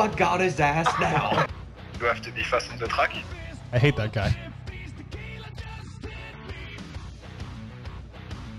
[0.00, 1.46] I got his ass now.
[2.00, 3.16] You have to be fast on the track.
[3.72, 4.36] I hate that guy.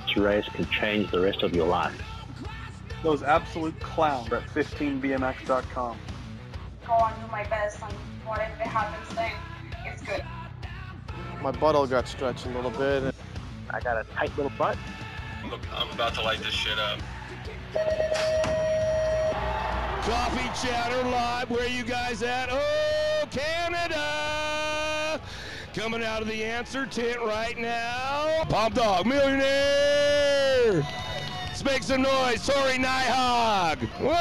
[0.06, 2.02] This race can change the rest of your life.
[3.04, 5.98] Those absolute clowns at 15bmx.com.
[6.86, 7.94] Go on, do my best, and
[8.26, 9.32] whatever happens then,
[9.86, 10.24] it's good.
[11.42, 13.14] My butthole got stretched a little bit.
[13.70, 14.78] I got a tight little butt.
[15.50, 17.00] Look, I'm about to light this shit up.
[20.08, 21.50] Coffee Chatter Live.
[21.50, 22.48] Where you guys at?
[22.50, 25.20] Oh, Canada!
[25.74, 28.46] Coming out of the answer tent right now.
[28.48, 30.88] Pop Dog Millionaire!
[31.48, 32.42] Let's make some noise.
[32.42, 33.80] Sorry, Nighthog!
[34.00, 34.14] Whoa!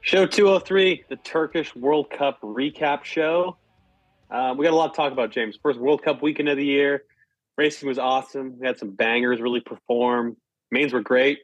[0.00, 3.56] Show 203, the Turkish World Cup recap show.
[4.30, 5.58] Uh, we got a lot to talk about, James.
[5.60, 7.02] First World Cup weekend of the year.
[7.58, 8.60] Racing was awesome.
[8.60, 10.36] We had some bangers really perform.
[10.74, 11.38] Mains were great.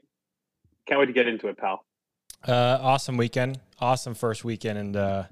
[0.87, 1.85] Can't wait to get into it, pal.
[2.47, 3.61] Uh, awesome weekend.
[3.79, 5.29] Awesome first weekend in the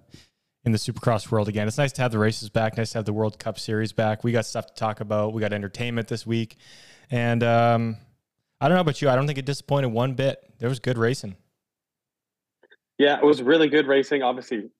[0.64, 1.66] in the Supercross world again.
[1.66, 2.76] It's nice to have the races back.
[2.76, 4.22] Nice to have the World Cup Series back.
[4.22, 5.32] We got stuff to talk about.
[5.32, 6.58] We got entertainment this week,
[7.10, 7.96] and um,
[8.60, 9.08] I don't know about you.
[9.08, 10.38] I don't think it disappointed one bit.
[10.60, 11.34] There was good racing.
[12.98, 14.22] Yeah, it was really good racing.
[14.22, 14.70] Obviously,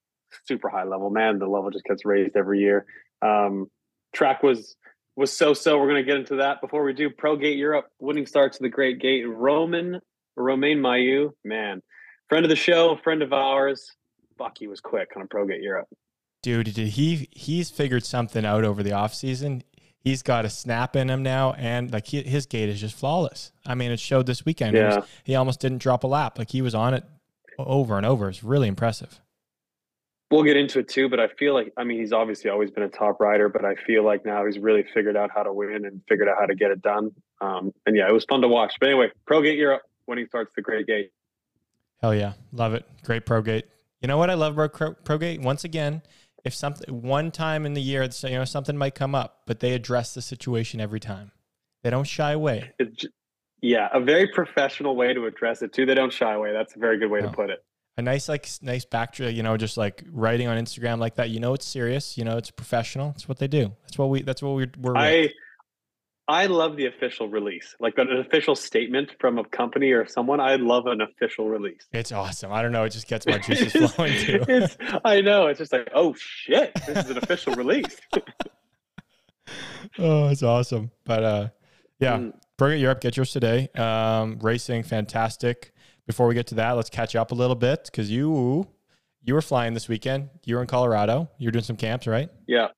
[0.46, 1.10] super high level.
[1.10, 2.86] Man, the level just gets raised every year.
[3.20, 3.68] Um,
[4.12, 4.76] track was
[5.18, 5.78] was so so.
[5.78, 7.10] We're going to get into that before we do.
[7.10, 9.24] Pro Gate Europe winning starts to the Great Gate.
[9.28, 10.00] Roman
[10.36, 11.82] Romain Mahieu, man,
[12.28, 13.90] friend of the show, friend of ours.
[14.38, 15.88] Fuck, he was quick on a Pro Gate Europe.
[16.42, 19.62] Dude, did he he's figured something out over the offseason.
[20.00, 23.50] He's got a snap in him now, and like he, his gate is just flawless.
[23.66, 24.76] I mean, it showed this weekend.
[24.76, 25.04] He was- Yeah.
[25.24, 26.38] he almost didn't drop a lap.
[26.38, 27.04] Like he was on it
[27.58, 28.28] over and over.
[28.28, 29.20] It's really impressive.
[30.30, 32.82] We'll get into it too, but I feel like I mean he's obviously always been
[32.82, 35.86] a top rider, but I feel like now he's really figured out how to win
[35.86, 37.12] and figured out how to get it done.
[37.40, 38.74] Um, and yeah, it was fun to watch.
[38.78, 41.12] But anyway, Pro Gate Europe when he starts the Great Gate.
[42.00, 42.84] Hell yeah, love it.
[43.04, 43.66] Great pro gate.
[44.00, 45.40] You know what I love about pro, pro gate?
[45.40, 46.02] Once again,
[46.44, 49.72] if something one time in the year, you know, something might come up, but they
[49.72, 51.32] address the situation every time.
[51.82, 52.72] They don't shy away.
[52.78, 53.06] It's
[53.60, 55.86] yeah, a very professional way to address it too.
[55.86, 56.52] They don't shy away.
[56.52, 57.26] That's a very good way No.
[57.30, 57.64] to put it.
[57.98, 61.30] A nice like nice backdrop, you know, just like writing on Instagram like that.
[61.30, 62.16] You know, it's serious.
[62.16, 63.10] You know, it's professional.
[63.16, 63.72] It's what they do.
[63.82, 64.22] That's what we.
[64.22, 64.70] That's what we're.
[64.78, 65.02] we're with.
[65.02, 65.30] I
[66.28, 70.40] I love the official release, like an official statement from a company or someone.
[70.40, 71.86] I love an official release.
[71.92, 72.52] It's awesome.
[72.52, 72.84] I don't know.
[72.84, 74.44] It just gets my juices flowing too.
[74.46, 75.46] it's, I know.
[75.46, 77.96] It's just like, oh shit, this is an official release.
[79.98, 80.90] oh, it's awesome.
[81.04, 81.48] But uh,
[81.98, 82.34] yeah, Mm.
[82.58, 83.68] Pro Gate Europe, get yours today.
[83.74, 85.72] Um, racing, fantastic.
[86.08, 88.66] Before we get to that, let's catch up a little bit because you
[89.22, 90.30] you were flying this weekend.
[90.46, 91.28] You were in Colorado.
[91.36, 92.30] You were doing some camps, right?
[92.46, 92.68] Yeah.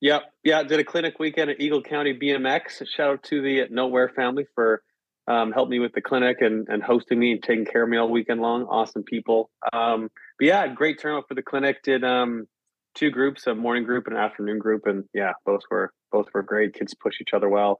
[0.00, 0.22] Yep.
[0.44, 0.62] Yeah.
[0.62, 2.86] Did a clinic weekend at Eagle County BMX.
[2.88, 4.82] Shout out to the Nowhere family for
[5.28, 7.98] um, helping me with the clinic and, and hosting me and taking care of me
[7.98, 8.62] all weekend long.
[8.64, 9.50] Awesome people.
[9.74, 11.82] Um, but yeah, great turnout for the clinic.
[11.82, 12.46] Did um,
[12.94, 14.86] two groups, a morning group and an afternoon group.
[14.86, 16.72] And yeah, both were both were great.
[16.72, 17.78] Kids push each other well.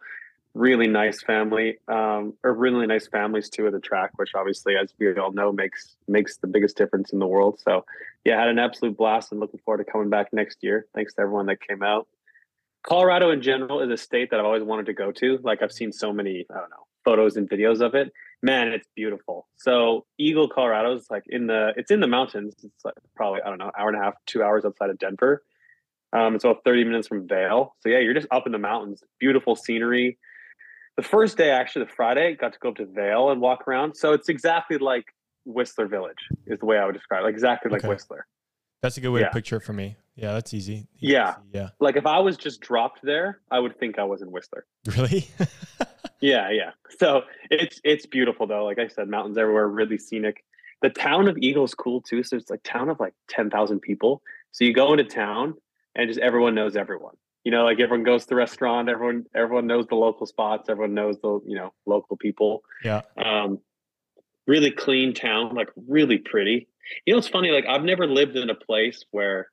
[0.55, 4.95] Really nice family, um, or really nice families too at the track, which obviously, as
[4.99, 7.61] we all know, makes makes the biggest difference in the world.
[7.65, 7.85] So
[8.25, 10.87] yeah, had an absolute blast and looking forward to coming back next year.
[10.95, 12.07] Thanks to everyone that came out.
[12.85, 15.39] Colorado in general is a state that I've always wanted to go to.
[15.43, 18.13] Like I've seen so many, I don't know, photos and videos of it.
[18.43, 19.49] Man, it's beautiful.
[19.57, 22.55] So Eagle, Colorado is like in the it's in the mountains.
[22.63, 25.43] It's like probably, I don't know, hour and a half, two hours outside of Denver.
[26.13, 29.03] Um, it's about 30 minutes from Vail So yeah, you're just up in the mountains.
[29.19, 30.19] Beautiful scenery.
[30.97, 33.97] The first day, actually, the Friday, got to go up to Vail and walk around.
[33.97, 35.07] So it's exactly like
[35.45, 37.25] Whistler Village, is the way I would describe it.
[37.25, 38.27] Like exactly like Whistler.
[38.83, 39.29] That's a good way Yeah.
[39.29, 39.97] to picture it for me.
[40.15, 40.87] Yeah, that's easy.
[40.97, 41.35] Easy Yeah.
[41.53, 41.71] Yeah.
[41.81, 44.67] Like if I was just dropped there, I would think I was in Whistler.
[44.97, 45.29] Really?
[46.21, 46.71] Yeah, yeah.
[46.99, 48.65] So it's it's beautiful though.
[48.65, 50.43] Like I said, mountains everywhere, really scenic.
[50.81, 52.23] The town of Eagle is cool too.
[52.23, 54.23] So it's like town of like ten thousand people.
[54.53, 55.55] So you go into town
[55.95, 57.15] and just everyone knows everyone.
[57.45, 60.95] You know, like everyone goes to the restaurant, everyone everyone knows the local spots, everyone
[60.95, 62.63] knows the, you know, local people.
[62.83, 63.03] yeah.
[63.17, 63.61] Um
[64.47, 66.69] really clean town, like really pretty.
[67.07, 69.49] You know, it's funny, like I've never lived in a place where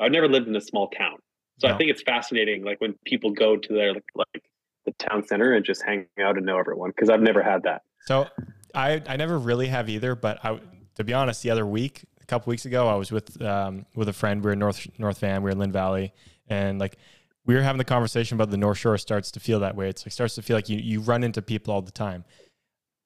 [0.00, 1.18] I've never lived in a small town.
[1.58, 1.74] So No.
[1.74, 4.42] I think it's fascinating, like when people go to their like, like
[4.84, 7.82] the town center and just hang out and know everyone because I've never had that.
[8.06, 8.26] So
[8.74, 10.58] I I never really have either, but I
[10.96, 14.08] to be honest, the other week, a couple weeks ago, I was with um with
[14.08, 14.42] a friend.
[14.42, 16.12] We were in North North Van, we were in Lynn Valley,
[16.48, 16.98] and like
[17.44, 19.88] we were having the conversation about the North Shore starts to feel that way.
[19.88, 22.24] It's like starts to feel like you you run into people all the time.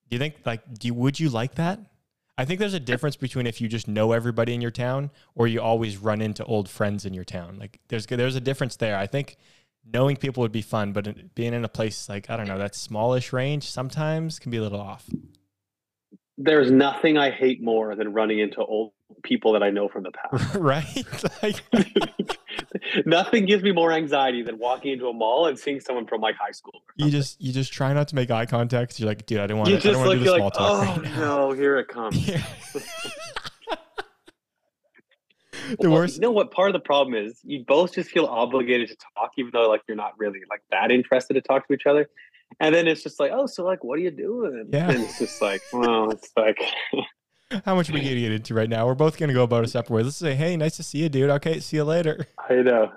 [0.09, 1.81] Do you think like do you, would you like that?
[2.39, 5.47] I think there's a difference between if you just know everybody in your town or
[5.47, 7.59] you always run into old friends in your town.
[7.59, 8.99] Like there's there's a difference there.
[8.99, 9.37] I think
[9.91, 12.75] knowing people would be fun, but being in a place like I don't know that
[12.75, 15.09] smallish range sometimes can be a little off.
[16.39, 18.93] There's nothing I hate more than running into old
[19.23, 20.55] people that I know from the past.
[20.57, 21.05] right?
[21.43, 21.63] Like,
[23.07, 26.35] nothing gives me more anxiety than walking into a mall and seeing someone from like
[26.37, 26.83] high school.
[26.97, 28.99] you just you just try not to make eye contact.
[28.99, 29.77] You're like, dude, I don't want to.
[29.77, 32.27] I just look you're small like, talk oh right no, here it comes.
[32.29, 32.43] Yeah.
[35.79, 36.17] the Well, worst.
[36.17, 36.51] You know what?
[36.53, 39.83] Part of the problem is you both just feel obligated to talk, even though like
[39.89, 42.09] you're not really like that interested to talk to each other.
[42.61, 44.67] And then it's just like, oh, so like, what are you doing?
[44.73, 44.91] Yeah.
[44.91, 46.59] And it's just like, well, it's like,
[47.65, 48.87] How much are we gonna get into right now?
[48.87, 50.07] We're both gonna go about a separate ways.
[50.07, 51.31] Let's say, hey, nice to see you, dude.
[51.31, 52.27] Okay, see you later.
[52.51, 52.93] I know.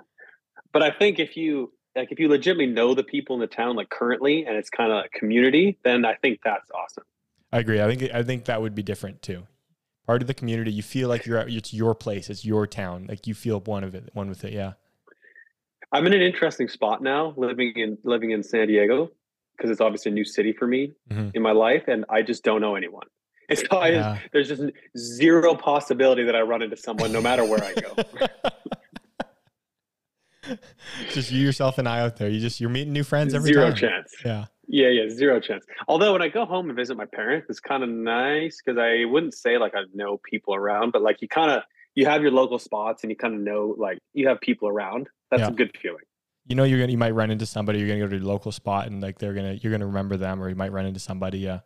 [0.72, 3.76] But I think if you like, if you legitimately know the people in the town
[3.76, 7.04] like currently, and it's kind of a community, then I think that's awesome.
[7.52, 7.80] I agree.
[7.80, 9.46] I think I think that would be different too.
[10.06, 13.06] Part of the community, you feel like you're at, it's your place, it's your town.
[13.08, 14.52] Like you feel one of it, one with it.
[14.52, 14.72] Yeah.
[15.92, 19.12] I'm in an interesting spot now, living in living in San Diego,
[19.60, 21.32] because it's obviously a new city for me Mhm.
[21.34, 23.06] in my life, and I just don't know anyone.
[23.50, 24.18] And so I Yeah.
[24.32, 24.62] there's just
[24.96, 27.94] zero possibility that I run into someone, no matter where I go.
[31.10, 32.28] just you yourself and I out there.
[32.30, 33.74] You just you're meeting new friends every zero time.
[33.76, 34.14] chance.
[34.24, 34.46] Yeah.
[34.72, 35.66] Yeah, yeah, zero chance.
[35.88, 39.04] Although when I go home and visit my parents, it's kind of nice because I
[39.04, 41.62] wouldn't say like I know people around, but like you kind of
[41.96, 45.08] you have your local spots and you kind of know like you have people around.
[45.30, 45.48] That's Yeah.
[45.48, 46.04] a good feeling.
[46.46, 48.50] You know you're gonna you might run into somebody, you're gonna go to your local
[48.52, 51.38] spot and like they're gonna you're gonna remember them or you might run into somebody.
[51.38, 51.60] Yeah.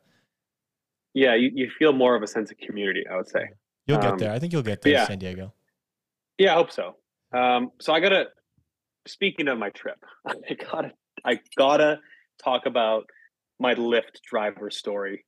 [1.15, 3.05] Yeah, you, you feel more of a sense of community.
[3.11, 3.49] I would say.
[3.87, 4.33] You'll get Um, there.
[4.33, 5.07] I think you'll get there yeah.
[5.07, 5.53] San Diego.
[6.39, 6.97] Yeah, I hope so.
[7.33, 8.27] Um, so I gotta.
[9.07, 10.93] Speaking of my trip, I gotta
[11.25, 12.01] I gotta
[12.43, 13.05] talk about
[13.61, 15.25] my Lyft driver story.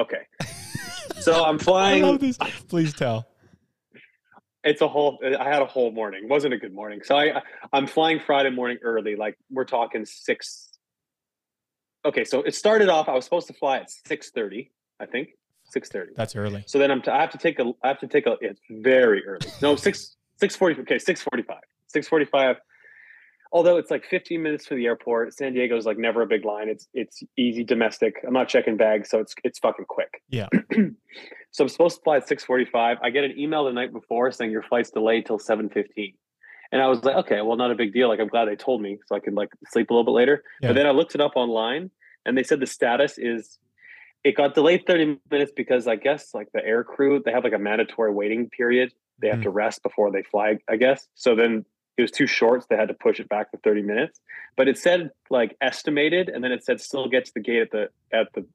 [0.00, 0.22] Okay,
[1.20, 2.18] so I'm flying.
[2.68, 3.26] Please tell.
[4.64, 6.24] It's a whole uh, i had a whole morning.
[6.24, 7.00] It wasn't a good morning.
[7.04, 7.40] So i
[7.72, 10.68] i'm flying friday morning early like we're talking six
[12.04, 14.70] okay so it started off i was supposed to fly at 6.30
[15.00, 15.28] i think
[15.74, 16.64] 6.30 That's early.
[16.66, 18.60] so then i'm t- i have to take a i have to take a it's
[18.70, 19.46] very early.
[19.62, 21.44] No 6 6.40 okay 6.45
[21.94, 22.56] 6.45
[23.52, 26.68] although it's like 15 minutes to the airport san diego's like never a big line
[26.68, 30.48] it's it's easy domestic i'm not checking bags so it's it's fucking quick Yeah.
[31.50, 32.98] so I'm supposed to fly at 6:45.
[33.02, 36.14] I get an email the night before saying your flight's delayed till 7:15.
[36.72, 38.08] And I was like, okay, well, not a big deal.
[38.08, 40.44] Like, I'm glad they told me so I could like sleep a little bit later.
[40.62, 40.68] Yeah.
[40.68, 41.90] But then I looked it up online
[42.24, 43.58] and they said the status is
[44.22, 47.54] it got delayed 30 minutes because I guess like the air crew, they have like
[47.54, 48.92] a mandatory waiting period.
[49.20, 49.44] They have hmm.
[49.44, 51.08] to rest before they fly, I guess.
[51.14, 51.64] So then
[52.00, 54.20] it was too short, so they had to push it back to 30 minutes.
[54.56, 57.70] But it said like estimated, and then it said still get to the gate at
[57.70, 58.46] the at the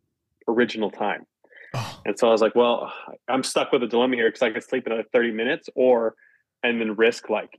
[0.47, 1.25] original time.
[1.73, 2.93] Oh, And so I was like, well,
[3.27, 6.15] I'm stuck with a dilemma here because I could sleep another 30 minutes or
[6.63, 7.55] and then risk like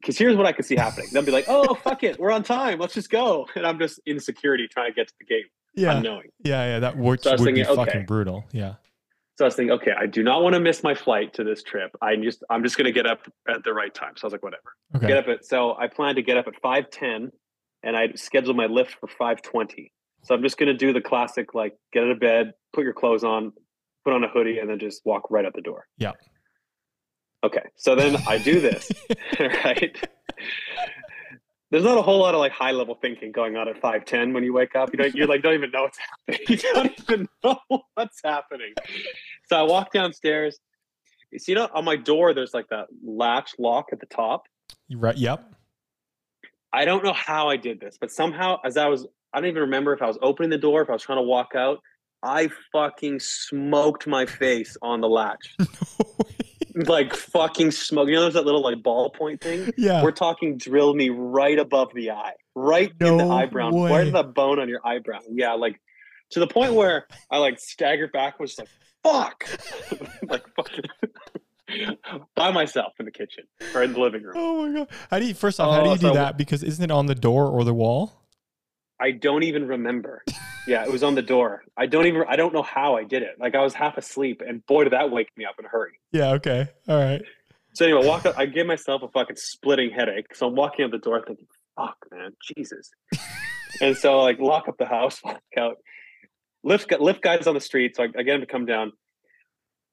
[0.00, 1.08] because here's what I could see happening.
[1.12, 3.46] They'll be like, oh fuck it, we're on time, let's just go.
[3.54, 5.96] And I'm just in security trying to get to the gate, yeah.
[5.96, 6.30] unknowing.
[6.42, 6.78] Yeah, yeah.
[6.80, 8.46] That which So would be thinking, fucking brutal.
[8.52, 8.74] Yeah.
[9.38, 11.62] So I was thinking, okay, I do not want to miss my flight to this
[11.62, 11.94] trip.
[12.02, 14.14] I just I'm just gonna get up at the right time.
[14.16, 14.74] So I was like, whatever.
[14.96, 15.06] Okay.
[15.06, 17.30] Get up at so I plan to get up at 510
[17.84, 19.92] and I scheduled my Lyft for 520.
[20.24, 23.22] So I'm just gonna do the classic like get out of bed, put your clothes
[23.22, 23.52] on,
[24.04, 25.86] put on a hoodie, and then just walk right out the door.
[25.98, 26.14] Yeah.
[27.44, 27.62] Okay.
[27.76, 28.90] So then I do this,
[29.38, 29.96] right?
[31.70, 34.42] There's not a whole lot of like high level thinking going on at 510 when
[34.42, 34.90] you wake up.
[34.92, 35.98] You don't you're like don't even know what's
[36.28, 36.46] happening.
[36.48, 37.58] You don't even know
[37.94, 38.72] what's happening.
[39.48, 40.58] So I walk downstairs.
[41.30, 44.44] You see, you know, on my door, there's like that latch lock at the top.
[44.88, 45.16] You right.
[45.16, 45.52] Yep.
[46.72, 49.62] I don't know how I did this, but somehow as I was, I don't even
[49.62, 51.80] remember if I was opening the door, if I was trying to walk out,
[52.22, 55.54] I fucking smoked my face on the latch.
[56.74, 58.08] like fucking smoke.
[58.08, 59.72] You know, there's that little like ballpoint thing.
[59.76, 60.02] yeah.
[60.02, 63.90] We're talking drill me right above the eye, right in the eyebrow, way.
[63.90, 65.20] right in the bone on your eyebrow.
[65.30, 65.80] Yeah, like
[66.30, 68.68] to the point where I like staggered back, was like,
[69.02, 69.44] fuck,
[70.28, 70.84] like fucking
[72.34, 73.44] by myself in the kitchen
[73.74, 74.34] or in the living room.
[74.36, 74.88] Oh my god.
[75.10, 75.74] How do you first off?
[75.74, 76.38] how do Oh, you do so- that?
[76.38, 78.17] Because isn't it on the door or the wall?
[79.00, 80.24] I don't even remember.
[80.66, 81.62] Yeah, it was on the door.
[81.76, 82.24] I don't even.
[82.28, 83.36] I don't know how I did it.
[83.38, 85.92] Like I was half asleep, and boy, did that wake me up in a hurry.
[86.12, 86.32] Yeah.
[86.32, 86.68] Okay.
[86.88, 87.22] All right.
[87.74, 88.36] So anyway, walk up.
[88.38, 90.34] I gave myself a fucking splitting headache.
[90.34, 92.90] So I'm walking out the door, thinking, "Fuck, man, Jesus."
[93.80, 95.76] and so like lock up the house, walk out,
[96.66, 97.96] Lyft Lyft guys on the street.
[97.96, 98.92] So I, I get him to come down.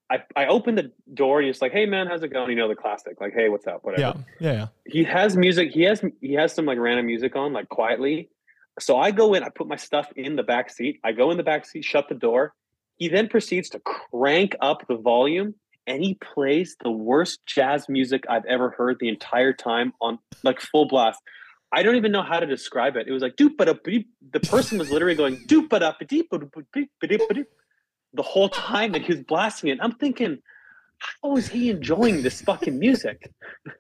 [0.10, 2.68] I I open the door and he's like, "Hey man, how's it going?" You know
[2.68, 4.02] the classic, like, "Hey, what's up?" Whatever.
[4.40, 4.52] Yeah.
[4.52, 4.54] Yeah.
[4.54, 4.68] Yeah.
[4.88, 8.30] he has music he has he has some like random music on like quietly
[8.80, 11.38] so i go in i put my stuff in the back seat i go in
[11.38, 12.54] the back seat shut the door
[12.98, 15.56] he then proceeds to crank up the volume
[15.88, 20.60] and he plays the worst jazz music i've ever heard the entire time on like
[20.60, 21.22] full blast
[21.72, 23.56] i don't even know how to describe it it was like doop
[24.32, 25.70] the person was literally going doop
[28.16, 29.80] the whole time that he was blasting it.
[29.82, 30.40] I'm thinking,
[30.98, 33.30] how is he enjoying this fucking music?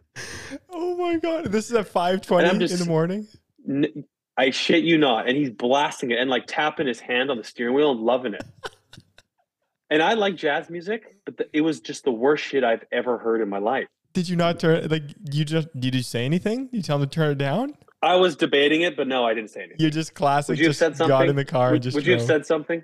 [0.69, 3.27] Oh my god, this is at five twenty in the morning.
[3.67, 4.05] N-
[4.37, 5.27] I shit you not.
[5.27, 8.33] And he's blasting it and like tapping his hand on the steering wheel and loving
[8.33, 8.43] it.
[9.89, 13.17] and I like jazz music, but the, it was just the worst shit I've ever
[13.17, 13.87] heard in my life.
[14.13, 16.69] Did you not turn like you just did you say anything?
[16.71, 17.75] You tell him to turn it down?
[18.01, 19.77] I was debating it, but no, I didn't say anything.
[19.79, 20.49] You just classic.
[20.49, 21.09] Would you have just said something?
[21.09, 22.83] got in the car would would you have said something?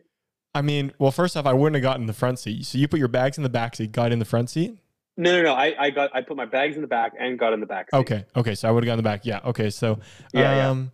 [0.54, 2.66] I mean, well, first off, I wouldn't have gotten in the front seat.
[2.66, 4.78] So you put your bags in the back seat, got in the front seat.
[5.16, 5.54] No, no, no.
[5.54, 7.90] I, I got I put my bags in the back and got in the back.
[7.92, 7.98] seat.
[7.98, 8.56] Okay, okay.
[8.56, 9.26] So I would have gone in the back.
[9.26, 9.40] Yeah.
[9.46, 9.70] Okay.
[9.70, 10.00] So,
[10.34, 10.70] Yeah, yeah.
[10.70, 10.92] Um,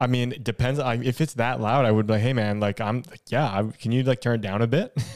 [0.00, 0.80] I mean, it depends.
[0.80, 3.46] I, if it's that loud, I would be like, hey man, like I'm, like, yeah.
[3.46, 4.96] I, can you like turn it down a bit?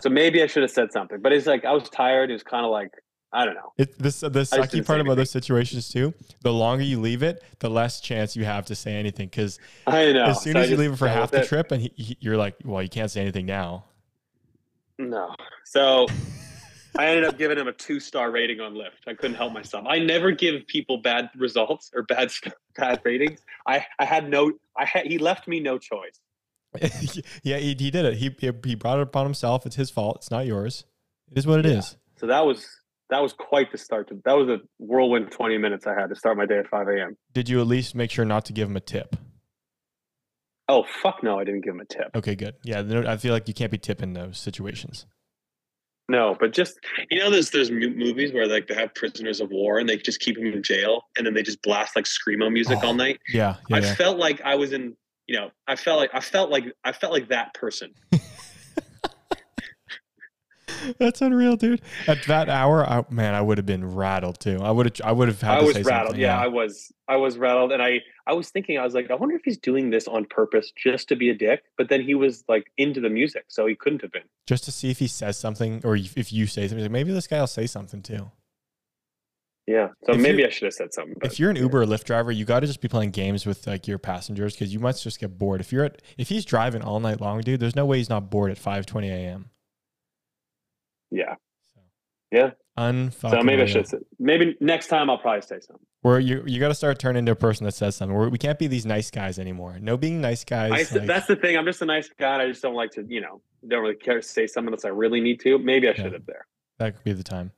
[0.00, 1.20] So maybe I should have said something.
[1.20, 2.30] But it's like I was tired.
[2.30, 2.92] It was kind of like
[3.32, 3.72] I don't know.
[3.78, 6.12] It, this the just sucky part about those situations too.
[6.42, 9.28] The longer you leave it, the less chance you have to say anything.
[9.28, 10.24] Because I know.
[10.24, 11.46] as soon So I as you leave it for half the it.
[11.46, 13.84] trip, and he, he, you're like, well, you can't say anything now.
[14.98, 15.34] No.
[15.64, 16.06] So
[16.96, 19.06] I ended up giving him a two star rating on Lyft.
[19.06, 19.86] I couldn't help myself.
[19.88, 22.32] I never give people bad results or bad
[22.76, 23.40] bad ratings.
[23.66, 24.52] I I had no.
[24.76, 26.20] I had he left me no choice.
[27.42, 28.14] yeah, he, he did it.
[28.14, 28.34] He,
[28.64, 29.66] he brought it upon himself.
[29.66, 30.16] It's his fault.
[30.16, 30.84] It's not yours.
[31.30, 31.96] It is what it is.
[32.16, 32.66] So that was
[33.10, 34.08] that was quite the start.
[34.08, 36.88] To, that was a whirlwind twenty minutes I had to start my day at five
[36.88, 37.16] a.m.
[37.32, 39.16] Did you at least make sure not to give him a tip?
[40.68, 41.38] Oh fuck no!
[41.38, 42.10] I didn't give him a tip.
[42.14, 42.54] Okay, good.
[42.64, 45.06] Yeah, I feel like you can't be tipping those situations.
[46.08, 46.78] No, but just
[47.10, 50.20] You know, there's there's movies where like they have prisoners of war and they just
[50.20, 53.20] keep them in jail and then they just blast like screamo music Oh, all night.
[53.32, 53.94] Yeah, yeah, I yeah.
[53.94, 54.96] felt like I was in.
[55.28, 57.94] You know, I felt like I felt like I felt like that person.
[60.98, 61.80] That's unreal, dude.
[62.08, 64.58] At that hour, I, man, I would have been rattled too.
[64.60, 66.08] I would have, I would have had I to was say rattled.
[66.10, 66.20] something.
[66.22, 66.90] Yeah, I was.
[67.08, 69.58] I was rattled, and I I was thinking, I was like, I wonder if he's
[69.58, 71.64] doing this on purpose just to be a dick.
[71.76, 74.22] But then he was like into the music, so he couldn't have been.
[74.46, 76.82] just to see if he says something, or if you say something.
[76.82, 78.30] Like, maybe this guy will say something too.
[79.66, 79.88] Yeah.
[80.04, 81.16] So If maybe I should have said something.
[81.22, 83.64] If you're an Uber or Lyft driver, you got to just be playing games with
[83.66, 85.60] like your passengers because you might just get bored.
[85.60, 88.28] If you're at, if he's driving all night long, dude, there's no way he's not
[88.28, 89.50] bored at 5:20 a.m.
[91.10, 91.36] Yeah.
[91.74, 91.80] So.
[92.32, 92.50] Yeah.
[92.78, 93.30] Unfucking.
[93.30, 93.86] So maybe I should.
[94.18, 95.84] Maybe next time I'll probably say something.
[96.00, 98.16] Where you you got to start turning into a person that says something.
[98.16, 99.78] We're, we can't be these nice guys anymore.
[99.80, 100.72] No being nice guys.
[100.92, 101.56] I, like- that's the thing.
[101.56, 102.42] I'm just a nice guy.
[102.42, 104.88] I just don't like to, you know, don't really care to say something unless I
[104.88, 105.58] really need to.
[105.58, 106.46] Maybe I should have there.
[106.78, 107.52] that could be the time.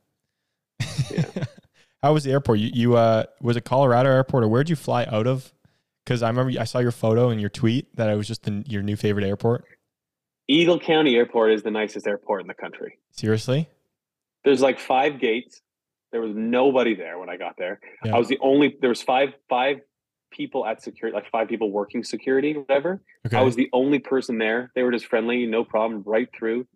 [1.10, 1.24] Yeah.
[2.02, 2.58] How was the airport?
[2.58, 5.54] You, you uh, was it Colorado airport or where'd you fly out of?
[6.04, 8.62] Because I remember I saw your photo and your tweet that it was just the,
[8.66, 9.64] your new favorite airport.
[10.48, 12.98] Eagle County Airport is the nicest airport in the country.
[13.10, 13.70] Seriously?
[14.44, 15.60] There's like five gates.
[16.12, 17.80] There was nobody there when I got there.
[18.04, 18.14] Yeah.
[18.14, 18.76] I was the only.
[18.80, 19.80] There was five five
[20.30, 23.00] people at security, like five people working security, whatever.
[23.26, 23.36] Okay.
[23.36, 24.70] I was the only person there.
[24.74, 26.66] They were just friendly, no problem, right through.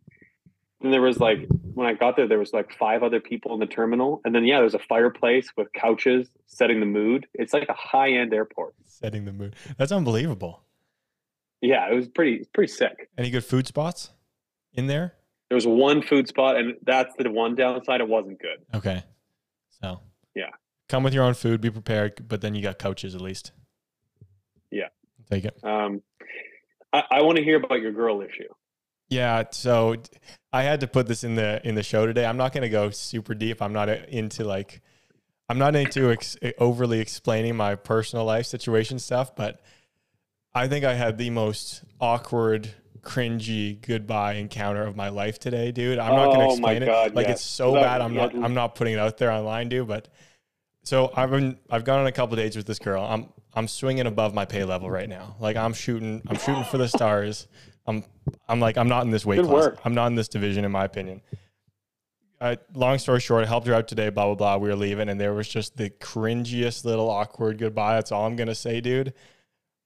[0.81, 3.61] Then there was like when I got there, there was like five other people in
[3.61, 7.27] the terminal, and then yeah, there's a fireplace with couches setting the mood.
[7.35, 8.75] It's like a high end airport.
[8.87, 9.57] setting the mood.
[9.77, 10.63] That's unbelievable.
[11.61, 13.09] Yeah, it was pretty pretty sick.
[13.17, 14.11] Any good food spots
[14.73, 15.15] in there?
[15.49, 18.01] There was one food spot, and that's the one downside.
[18.01, 18.59] It wasn't good.
[18.75, 19.03] Okay.
[19.83, 20.01] So
[20.35, 20.51] Yeah.
[20.89, 21.61] come with your own food.
[21.61, 23.53] Be prepared, but then you got couches at least.
[24.71, 24.89] Yeah.
[25.31, 25.59] Take it.
[25.65, 26.03] Um,
[26.93, 28.49] I, I want to hear about your girl issue.
[29.11, 29.97] Yeah, so
[30.53, 32.27] I had to put this in the in the show today.
[32.27, 33.63] I'm not going to go super deep.
[33.63, 34.83] I'm not uh, into like
[35.49, 39.63] I'm not into ex- overly explaining my personal life situation stuff, but
[40.55, 42.69] I think I had the most awkward,
[43.03, 45.99] cringy goodbye encounter of my life today, dude.
[45.99, 47.15] I'm not going to Oh my explain it.
[47.15, 47.37] Like yes.
[47.37, 48.01] it's so That- bad.
[48.01, 48.35] I'm not.
[48.35, 50.09] I'm not putting it out there online, dude, but
[50.85, 53.05] so I've been I've gone on a couple dates with this girl.
[53.05, 55.37] I'm I'm swinging above my pay level right now.
[55.41, 57.47] Like I'm shooting I'm shooting for the stars.
[57.87, 58.05] I'm
[58.49, 59.65] I'm like I'm not in this weight Good class.
[59.67, 59.79] work.
[59.85, 61.21] I'm not in this division in my opinion.
[62.41, 64.57] I, long story short, I helped her out today, blah blah blah.
[64.59, 67.95] We were leaving and there was just the cringiest little awkward goodbye.
[67.97, 69.13] That's all I'm going to say, dude.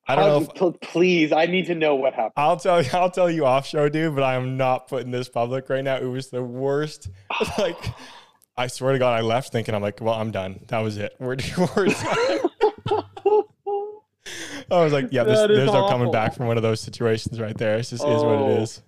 [0.06, 2.32] I don't know if please, I need to know what happened.
[2.36, 5.28] I'll tell you, I'll tell you off show, dude, but I am not putting this
[5.28, 5.96] public right now.
[5.96, 7.08] It was the worst.
[7.58, 7.76] like,
[8.56, 10.60] I swear to God, I left thinking, I'm like, well, I'm done.
[10.68, 11.14] That was it.
[11.18, 11.36] We're,
[11.76, 12.40] we're done.
[14.70, 16.80] I was like, yeah, this, That is there's no coming back from one of those
[16.80, 17.74] situations right there.
[17.76, 18.50] It just is what Oh.
[18.50, 18.82] it is.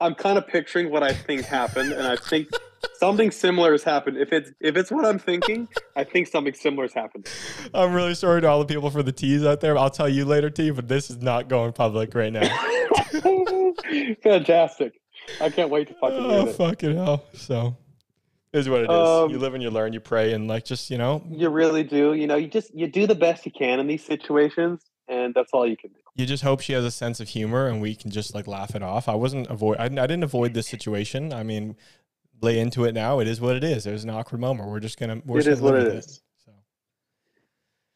[0.00, 2.48] I'm kind of picturing what I think happened, and I think
[2.94, 4.16] something similar has happened.
[4.16, 7.28] If it's if it's what I'm thinking, I think something similar has happened.
[7.74, 9.76] I'm really sorry to all the people for the tease out there.
[9.76, 12.48] I'll tell you later, T, but this is not going public right now.
[14.22, 15.00] Fantastic!
[15.40, 16.56] I can't wait to fucking oh, hear this.
[16.56, 17.24] fucking hell.
[17.34, 17.76] So,
[18.52, 18.90] is what it is.
[18.90, 21.84] Um, you live and you learn, you pray, and like, just, you know, You really
[21.84, 22.14] do.
[22.14, 25.52] You know, you just you do the best you can in these situations, and that's
[25.52, 25.96] all you can do.
[26.16, 28.74] You just hope she has a sense of humor and we can just like laugh
[28.74, 29.08] it off.
[29.08, 29.78] I wasn't avoid.
[29.78, 31.32] I, I didn't avoid this situation.
[31.32, 31.76] I mean,
[32.42, 33.20] lay into it now.
[33.20, 33.84] It is what it is.
[33.84, 34.68] There's an awkward moment.
[34.68, 35.20] We're just gonna.
[35.24, 36.04] We're It just is gonna what live it.
[36.44, 36.52] So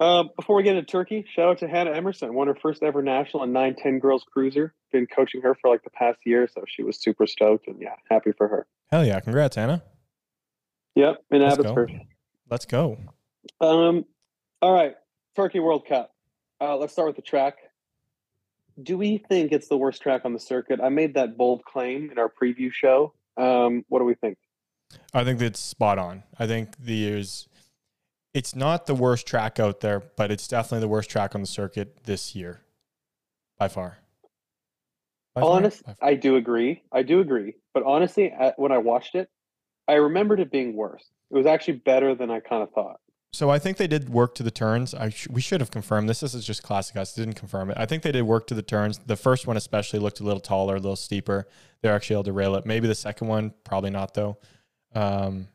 [0.01, 3.03] Uh, before we get into Turkey, shout out to Hannah Emerson, won her first ever
[3.03, 4.75] national and 910 girls cruiser.
[4.93, 7.95] Been coaching her for like the past year, so she was super stoked and yeah,
[8.11, 8.67] happy for her.
[8.91, 9.21] hell yeah!
[9.21, 9.83] Congrats, Anna.
[10.97, 11.63] Yep, in Let's go.
[11.63, 12.01] Abbotsford.
[12.51, 12.99] Let's go.
[13.61, 14.05] Um,
[14.63, 14.95] all right,
[15.37, 16.13] Turkey World Cup.
[16.61, 17.57] Uh, let's start with the track.
[18.81, 20.81] Do we think it's the worst track on the circuit?
[20.83, 23.13] I made that bold claim in our preview show.
[23.37, 24.39] Um, what do we think?
[25.13, 26.23] I think that's spot on.
[26.39, 27.49] I think there's.
[28.33, 31.47] It's not the worst track out there, but it's definitely the worst track on the
[31.47, 32.63] circuit this year,
[33.59, 33.99] by far.
[35.35, 35.51] By far?
[35.57, 36.09] Honest, By far.
[36.09, 36.83] I do agree.
[36.91, 37.55] I do agree.
[37.73, 39.29] But honestly, when I watched it,
[39.87, 41.05] I remembered it being worse.
[41.31, 42.99] It was actually better than I kind of thought.
[43.33, 44.95] So I think they did work to the turns.
[44.95, 46.21] I sh- we should have confirmed this.
[46.21, 47.15] This is just classic us.
[47.15, 47.77] Didn't confirm it.
[47.77, 48.99] I think they did work to the turns.
[48.99, 51.49] The first one especially looked a little taller, a little steeper.
[51.85, 52.65] They're actually able to rail it.
[52.65, 54.39] Maybe the second one, probably not though.
[54.95, 55.49] Um,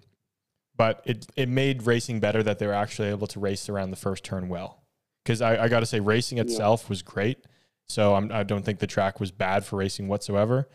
[0.78, 3.98] but it it made racing better that they were actually able to race around the
[3.98, 4.84] first turn well.
[5.26, 7.39] Because I, I got to say, racing itself was great.
[7.88, 10.70] So I'm, I don't think the track was bad for racing whatsoever.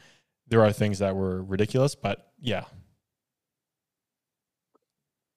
[0.49, 2.65] There are things that were ridiculous, but yeah,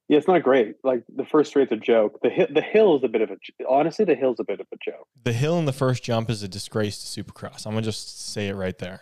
[0.10, 0.78] Yeah, it's not great.
[0.84, 2.20] Like the first straight's a joke.
[2.24, 3.38] The hill, the hill is a bit of a
[3.70, 5.08] Honestly, the hill's a bit of a joke.
[5.24, 7.68] the hill in the first jump is a disgrace to Supercross.
[7.68, 9.02] I'm gonna just say it right there.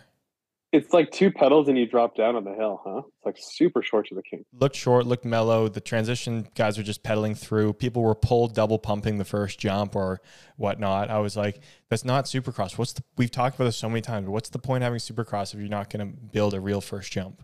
[0.72, 2.98] It's like two pedals and you drop down on the hill, huh?
[3.06, 4.44] It's like super short to the king.
[4.52, 5.70] looked short, looked mellow.
[5.70, 7.74] The transition guys were just pedaling through.
[7.74, 10.20] People were pulled double pumping the first jump or
[10.58, 11.10] whatnot.
[11.10, 12.78] I was like, that's not supercross.
[12.78, 14.28] What's the we've talked about this so many times.
[14.28, 17.42] What's the point of having supercross if you're not gonna build a real first jump?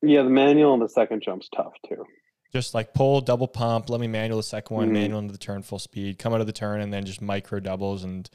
[0.00, 2.04] Yeah, the manual and the second jump's tough too.
[2.52, 4.92] Just like pull, double pump, let me manual the second one, Mhm.
[4.92, 7.60] manual into the turn full speed, come out of the turn and then just micro
[7.60, 8.04] doubles.
[8.04, 8.28] And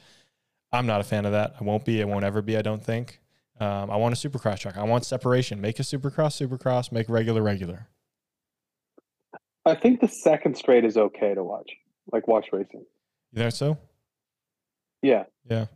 [0.72, 1.54] I'm not a fan of that.
[1.60, 3.20] I won't be, I won't ever be, I don't think.
[3.60, 4.76] Um, I want a supercross track.
[4.76, 5.60] I want separation.
[5.60, 7.88] Make a supercross, supercross, make regular, regular.
[9.66, 11.70] I think the second straight is okay to watch.
[12.12, 12.84] Like watch racing.
[13.32, 13.78] You think so?
[15.02, 15.24] Yeah.
[15.48, 15.66] Yeah.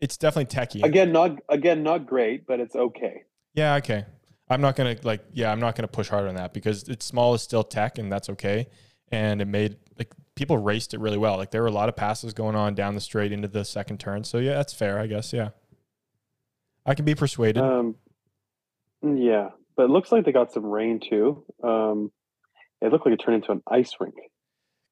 [0.00, 0.84] It's definitely techie.
[0.84, 3.24] Again, not again not great, but it's okay.
[3.54, 4.06] Yeah, okay.
[4.48, 7.34] I'm not gonna like yeah, I'm not gonna push hard on that because it's small
[7.34, 8.68] is still tech and that's okay.
[9.12, 11.36] And it made like people raced it really well.
[11.36, 14.00] Like there were a lot of passes going on down the straight into the second
[14.00, 14.24] turn.
[14.24, 15.32] So yeah, that's fair, I guess.
[15.32, 15.50] Yeah.
[16.90, 17.62] I can be persuaded.
[17.62, 17.94] Um,
[19.00, 21.44] yeah, but it looks like they got some rain too.
[21.62, 22.10] Um,
[22.80, 24.16] it looked like it turned into an ice rink.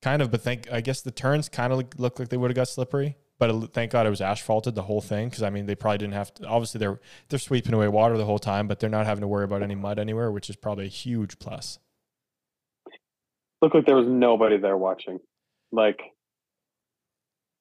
[0.01, 2.51] kind of, but thank I guess the turns kind of look, look like they would
[2.51, 3.17] have got slippery.
[3.41, 5.99] But it, thank God it was asphalted the whole thing because I mean they probably
[5.99, 6.47] didn't have to.
[6.47, 9.43] Obviously they're they're sweeping away water the whole time, but they're not having to worry
[9.43, 11.81] about any mud anywhere, which is probably a huge plus.
[13.61, 15.19] Looked like there was nobody there watching.
[15.73, 16.01] Like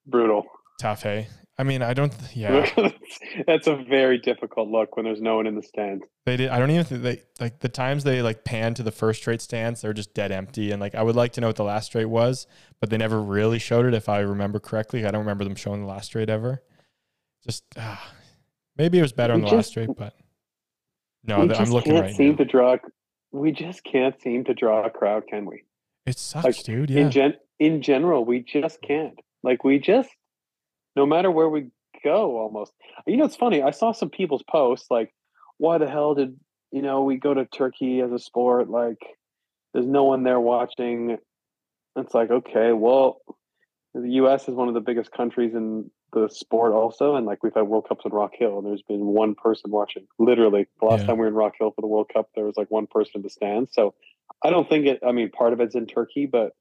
[0.05, 0.45] brutal.
[0.77, 1.27] Tough, hey.
[1.59, 2.13] I mean, I don't.
[2.35, 2.69] Yeah,
[3.47, 6.05] That's a very difficult look when there's no one in the stands.
[6.27, 6.49] They did.
[6.49, 9.41] I don't even think they like the times they like panned to the first straight
[9.41, 9.81] stands.
[9.81, 10.69] They're just dead empty.
[10.71, 12.45] And like I would like to know what the last straight was,
[12.79, 13.95] but they never really showed it.
[13.95, 16.61] If I remember correctly, I don't remember them showing the last straight ever.
[17.43, 18.13] Just ah,
[18.77, 20.13] maybe it was better on We the last straight, but
[21.23, 22.37] no, we th- just I'm looking can't right seem now.
[22.37, 22.77] to draw.
[23.31, 25.63] We just can't seem to draw a crowd, can we?
[26.05, 26.91] It sucks, like, dude.
[26.91, 29.19] Yeah, In gen, in general, we just can't.
[29.43, 30.09] Like we just,
[30.97, 31.67] no matter where we
[32.03, 32.73] go, almost.
[33.05, 33.61] You know, it's funny.
[33.61, 35.13] I saw some people's posts like,
[35.57, 36.37] "Why the hell did
[36.71, 38.69] you know we go to Turkey as a sport?
[38.69, 38.97] Like,
[39.73, 41.17] there's no one there watching."
[41.95, 43.21] It's like, okay, well,
[43.95, 44.47] the U.S.
[44.49, 47.87] is one of the biggest countries in the sport, also, and like we've had World
[47.87, 50.07] Cups in Rock Hill, and there's been one person watching.
[50.19, 51.07] Literally, the last Yeah.
[51.07, 53.13] time we were in Rock Hill for the World Cup, there was like one person
[53.15, 53.73] in the stands.
[53.73, 53.93] So,
[54.43, 54.99] I don't think it.
[55.05, 56.53] I mean, part of it's in Turkey, but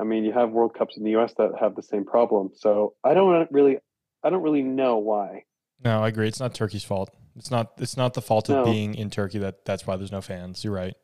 [0.00, 1.34] I mean, you have World Cups in the U.S.
[1.38, 2.50] that have the same problem.
[2.54, 3.78] So I don't really,
[4.22, 5.44] I don't really know why.
[5.84, 6.28] no, I agree.
[6.28, 7.10] It's not Turkey's fault.
[7.36, 7.72] It's not.
[7.78, 8.64] It's not the fault of No.
[8.72, 10.64] being in Turkey that that's why there's no fans.
[10.64, 10.94] You're right.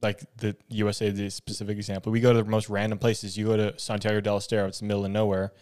[0.00, 2.12] Like the USA, the specific example.
[2.12, 3.36] We go to the most random places.
[3.36, 4.68] You go to Santiago del Estero.
[4.68, 5.52] It's the middle of nowhere.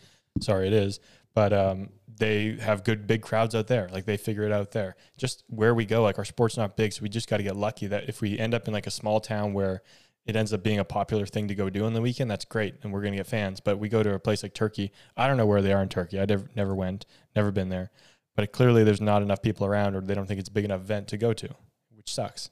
[0.41, 1.01] Sorry, it is.
[1.35, 3.89] But um, they have good big crowds out there.
[3.91, 4.97] Like they figure it out there.
[5.17, 7.57] Just where we go, like our sport's not big, so we just got to get
[7.57, 9.83] lucky that if we end up in like a small town where
[10.27, 12.75] it ends up being a popular thing to go do on the weekend, that's great,
[12.83, 13.61] and we're gonna get fans.
[13.61, 14.93] But we go to a place like Turkey.
[15.17, 16.21] I don't know where they are in Turkey.
[16.21, 17.91] I never never went, never been there.
[18.35, 20.83] But clearly, there's not enough people around, or they don't think it's a big enough
[20.83, 21.49] event to go to,
[21.95, 22.51] which sucks.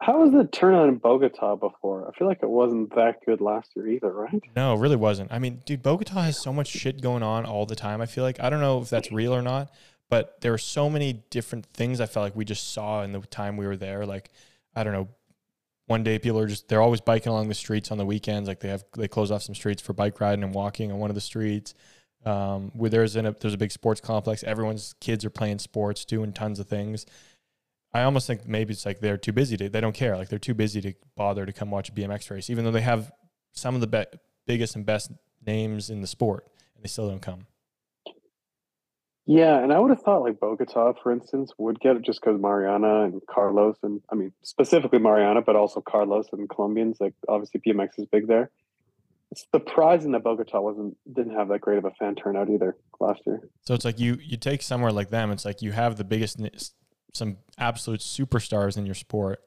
[0.00, 2.08] How was the turnout in Bogota before?
[2.08, 4.42] I feel like it wasn't that good last year either, right?
[4.56, 5.30] No, it really wasn't.
[5.30, 8.00] I mean, dude, Bogota has so much shit going on all the time.
[8.00, 9.70] I feel like I don't know if that's real or not,
[10.08, 13.20] but there were so many different things I felt like we just saw in the
[13.20, 14.06] time we were there.
[14.06, 14.30] Like,
[14.74, 15.08] I don't know,
[15.90, 18.48] one day people are just they're always biking along the streets on the weekends.
[18.48, 21.10] Like they have they close off some streets for bike riding and walking on one
[21.10, 21.74] of the streets.
[22.24, 24.44] Um, where there's in a there's a big sports complex.
[24.44, 27.06] Everyone's kids are playing sports, doing tons of things.
[27.92, 30.16] I almost think maybe it's like they're too busy to they don't care.
[30.16, 32.82] Like they're too busy to bother to come watch a BMX race, even though they
[32.82, 33.10] have
[33.50, 35.10] some of the be- biggest and best
[35.44, 37.46] names in the sport, and they still don't come.
[39.26, 42.40] Yeah, and I would have thought like Bogota, for instance, would get it just because
[42.40, 46.98] Mariana and Carlos, and I mean specifically Mariana, but also Carlos and Colombians.
[47.00, 48.50] Like obviously BMX is big there.
[49.30, 53.20] It's surprising that Bogota wasn't didn't have that great of a fan turnout either last
[53.26, 53.40] year.
[53.62, 55.30] So it's like you you take somewhere like them.
[55.30, 56.40] It's like you have the biggest,
[57.12, 59.40] some absolute superstars in your sport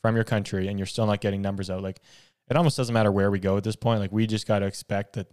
[0.00, 1.82] from your country, and you're still not getting numbers out.
[1.82, 2.00] Like
[2.48, 4.00] it almost doesn't matter where we go at this point.
[4.00, 5.26] Like we just got to expect that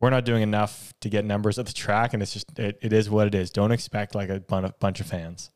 [0.00, 2.92] we're not doing enough to get numbers at the track, and it's just it, it
[2.92, 3.50] is what it is.
[3.50, 5.50] Don't expect like a bun- bunch of fans.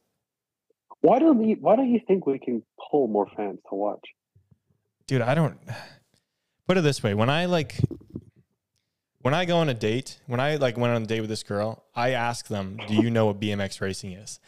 [1.00, 4.04] Why don't we, Why don't you think we can pull more fans to watch?
[5.06, 5.58] dude i don't
[6.66, 7.78] put it this way when i like
[9.20, 11.42] when i go on a date when i like went on a date with this
[11.42, 14.40] girl i ask them do you know what bmx racing is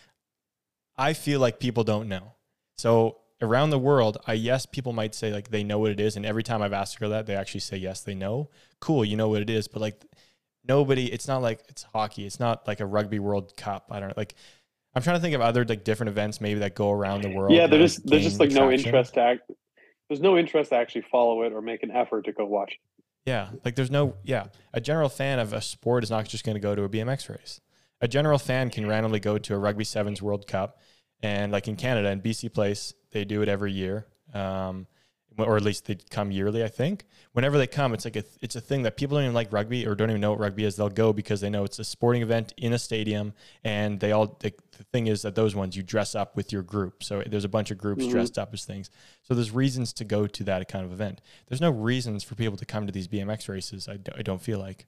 [0.96, 2.32] i feel like people don't know
[2.76, 6.16] so around the world i yes people might say like they know what it is
[6.16, 8.48] and every time i've asked her that they actually say yes they know
[8.80, 10.04] cool you know what it is but like
[10.66, 14.08] nobody it's not like it's hockey it's not like a rugby world cup i don't
[14.08, 14.34] know like
[14.94, 17.52] i'm trying to think of other like different events maybe that go around the world
[17.52, 19.50] yeah, there's just there's just like no interest to act.
[20.08, 22.72] There's no interest to actually follow it or make an effort to go watch.
[22.72, 22.78] It.
[23.26, 24.46] Yeah, like there's no yeah.
[24.72, 27.28] A general fan of a sport is not just going to go to a BMX
[27.28, 27.60] race.
[28.00, 30.78] A general fan can randomly go to a rugby sevens World Cup,
[31.22, 34.86] and like in Canada and BC Place, they do it every year, um,
[35.38, 36.62] or at least they come yearly.
[36.64, 39.34] I think whenever they come, it's like a it's a thing that people don't even
[39.34, 40.76] like rugby or don't even know what rugby is.
[40.76, 43.32] They'll go because they know it's a sporting event in a stadium,
[43.64, 46.62] and they all the, the thing is that those ones you dress up with your
[46.62, 47.02] group.
[47.02, 48.10] So there's a bunch of groups Mhm.
[48.10, 48.90] dressed up as things.
[49.22, 51.20] So there's reasons to go to that kind of event.
[51.48, 53.88] There's no reasons for people to come to these BMX races.
[53.88, 54.86] I, d- I don't feel like.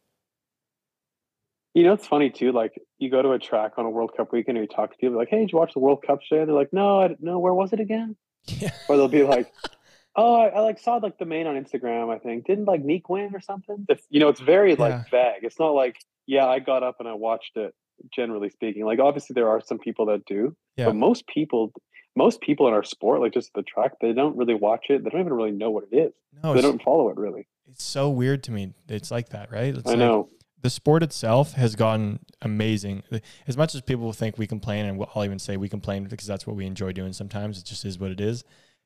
[1.74, 2.52] You know, it's funny too.
[2.52, 4.96] Like you go to a track on a World Cup weekend, and you talk to
[4.96, 7.38] people like, "Hey, did you watch the World Cup today?" They're like, "No, I, no.
[7.38, 8.70] Where was it again?" Yeah.
[8.88, 9.52] Or they'll be like,
[10.16, 12.14] "Oh, I, I like saw like the main on Instagram.
[12.14, 15.04] I think didn't like Niek win or something." It's, you know, it's very like Yeah.
[15.10, 15.44] vague.
[15.44, 17.74] It's not like, "Yeah, I got up and I watched it."
[18.14, 20.84] Generally speaking, like obviously there are some people that do, Yeah.
[20.86, 21.72] but most people,
[22.14, 25.02] most people in our sport, like just the track, they don't really watch it.
[25.02, 26.12] They don't even really know what it is.
[26.44, 27.48] No, they don't follow it really.
[27.68, 28.72] it's so weird to me.
[28.88, 29.74] It's like that, right?
[29.74, 30.28] It's I like know.
[30.60, 33.02] The sport itself has gotten amazing.
[33.46, 36.46] As much as people think we complain, and I'll even say we complain because that's
[36.46, 37.58] what we enjoy doing sometimes.
[37.58, 38.44] It just is what it is.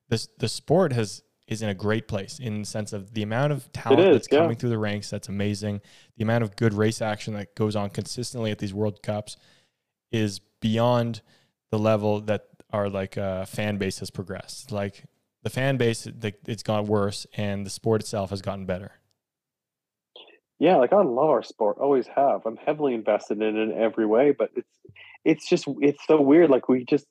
[0.08, 3.52] This the sport has is in a great place in the sense of the amount
[3.52, 4.38] of talent is, that's yeah.
[4.40, 5.10] coming through the ranks.
[5.10, 5.80] That's amazing.
[6.16, 9.36] The amount of good race action that goes on consistently at these World Cups
[10.10, 11.22] is beyond
[11.70, 14.70] the level that our like uh, fan base has progressed.
[14.72, 15.04] Like
[15.42, 18.92] the fan base, the, it's gone worse, and the sport itself has gotten better.
[20.62, 22.46] Yeah, like I love our sport, always have.
[22.46, 24.68] I'm heavily invested in it in every way, but it's
[25.24, 26.50] it's just it's so weird.
[26.50, 27.04] Like we just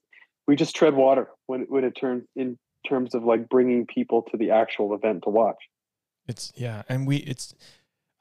[0.48, 4.38] we just tread water when when it turns in terms of like bringing people to
[4.38, 5.58] the actual event to watch.
[6.30, 7.54] It's yeah, and we it's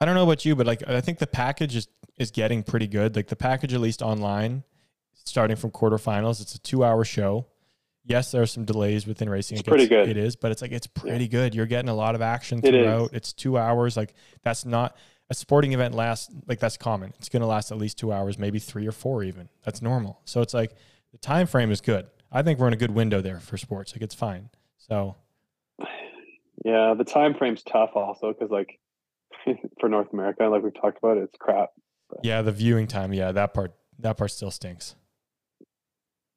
[0.00, 1.86] I don't know about you, but like I think the package is
[2.18, 3.14] is getting pretty good.
[3.14, 4.64] Like the package, at least online,
[5.12, 7.46] starting from quarterfinals, it's a two hour show.
[8.04, 9.58] Yes, there are some delays within racing.
[9.58, 10.08] It's It pretty good.
[10.08, 11.54] It is, but it's like it's pretty good.
[11.54, 13.10] You're getting a lot of action It throughout.
[13.12, 13.96] It's two hours.
[13.96, 14.96] Like that's not
[15.30, 17.14] a sporting event lasts like that's common.
[17.18, 19.48] It's going to last at least two hours, maybe three or four even.
[19.64, 20.20] That's normal.
[20.24, 20.74] So it's like
[21.12, 22.06] the time frame is good.
[22.32, 23.94] I think we're in a good window there for sports.
[23.94, 24.50] Like it's fine.
[24.76, 25.16] So
[26.64, 28.78] Yeah, the time frame's tough also because like
[29.80, 31.70] for North America, like we've talked about, it's crap.
[32.22, 33.12] yeah, the viewing time.
[33.12, 34.96] Yeah, that part that part still stinks.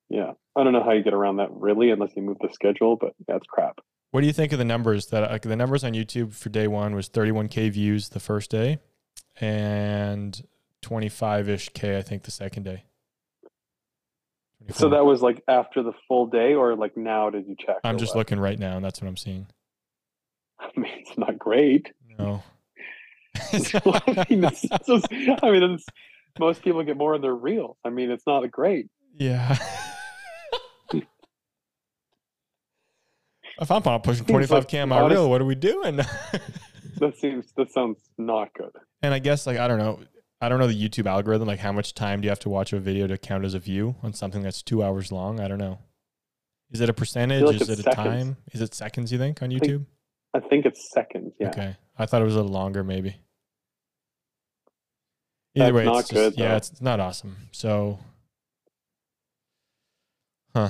[0.09, 2.95] Yeah, I don't know how you get around that really, unless you move the schedule.
[2.95, 3.79] But that's crap.
[4.13, 6.67] What do you think of the numbers that like the numbers on YouTube for day
[6.67, 8.77] one was 31k views the first day
[9.41, 10.39] and
[10.83, 12.83] 25ish k I think the second day.
[14.69, 17.31] So that was like after the full day, or like now?
[17.31, 17.77] Did you check?
[17.83, 18.19] I'm just what?
[18.19, 19.47] looking right now and that's what I'm seeing.
[20.59, 21.91] I mean, it's not great.
[22.19, 22.43] No.
[23.35, 25.07] I mean, it's just,
[25.41, 25.87] I mean, it's,
[26.37, 27.77] most people get more in their reels.
[27.83, 28.89] I mean, it's not great.
[29.17, 29.57] yeah.
[33.61, 35.99] if I'm pushing Seems 25k on my honest- reel, what are we doing?
[36.97, 38.69] That seems that sounds not good.
[39.01, 39.99] and I guess like I don't know,
[40.39, 41.47] I don't know the YouTube algorithm.
[41.47, 43.59] Like how much time do you have to watch a video to count as a
[43.59, 45.39] view on something that's two hours long?
[45.39, 45.79] I don't know.
[46.71, 47.43] Is it a percentage?
[47.43, 47.95] like Is it a seconds.
[47.95, 48.37] time?
[48.53, 49.11] Is it seconds?
[49.11, 49.85] You think on think- YouTube?
[50.35, 51.33] I think it's seconds.
[51.39, 51.49] Yeah.
[51.49, 53.15] Okay, I thought it was a little longer, maybe.
[55.55, 57.35] Either That's way, not it's just, good, yeah, it's, it's not awesome.
[57.51, 57.99] So,
[60.55, 60.69] huh?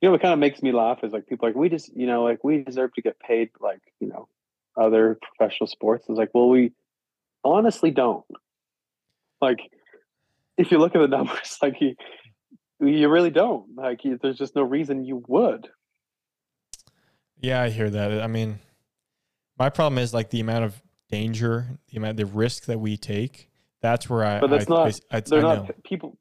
[0.00, 1.94] You know what kind of makes me laugh is like people are like we just
[1.96, 4.28] you know like we deserve to get paid like you know
[4.76, 6.06] other professional sports.
[6.08, 6.72] It's like well we
[7.44, 8.24] honestly don't.
[9.40, 9.58] Like
[10.56, 11.94] if you look at the numbers, like you
[12.80, 13.76] you really don't.
[13.76, 15.68] Like you, there's just no reason you would.
[17.38, 18.22] Yeah, I hear that.
[18.22, 18.58] I mean,
[19.58, 23.50] my problem is like the amount of danger, the amount, the risk that we take.
[23.80, 24.40] That's where I.
[24.40, 25.00] But that's I, not.
[25.10, 26.18] I, I, they're not people.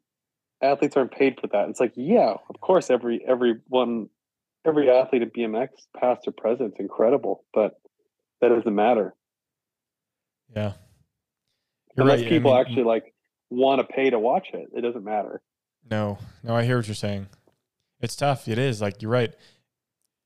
[0.62, 1.70] Athletes aren't paid for that.
[1.70, 4.10] It's like yeah, of course every every one
[4.66, 5.70] every athlete at BMX,
[6.00, 7.80] past or present, is incredible, but
[8.42, 9.16] that doesn't matter
[10.56, 10.74] Yeah.
[11.96, 12.28] You're unless right.
[12.28, 13.14] I people mean, actually like
[13.50, 14.70] want to pay to watch it.
[14.76, 15.42] It doesn't matter.
[15.90, 17.28] No, no, I hear what you're saying.
[18.02, 18.48] It's tough.
[18.48, 19.34] It is like you're right.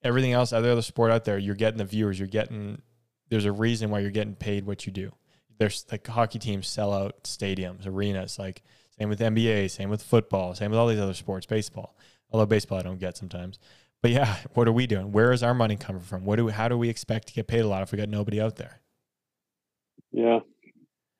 [0.04, 2.20] Everything else, every other sport out there, you're getting the viewers.
[2.20, 2.82] You're getting.
[3.30, 5.12] There's a reason why you're getting paid what you do.
[5.58, 8.38] There's like hockey teams sell out stadiums, arenas.
[8.38, 8.64] Like
[8.98, 11.96] same with NBA, same with football, same with all these other sports, baseball.
[12.32, 13.60] Although baseball I don't get sometimes.
[14.02, 15.12] But yeah, what are we doing?
[15.12, 16.26] Where is our money coming from?
[16.26, 18.10] What do we, how do we expect to get paid a lot if we got
[18.10, 18.82] nobody out there?
[20.12, 20.40] Yeah,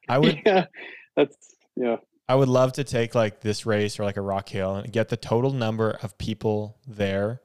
[0.08, 0.66] I would yeah,
[1.16, 1.36] that's
[1.76, 1.98] yeah.
[2.30, 5.10] I would love to take like this race or like a Rock Hill and get
[5.10, 7.42] the total number of people there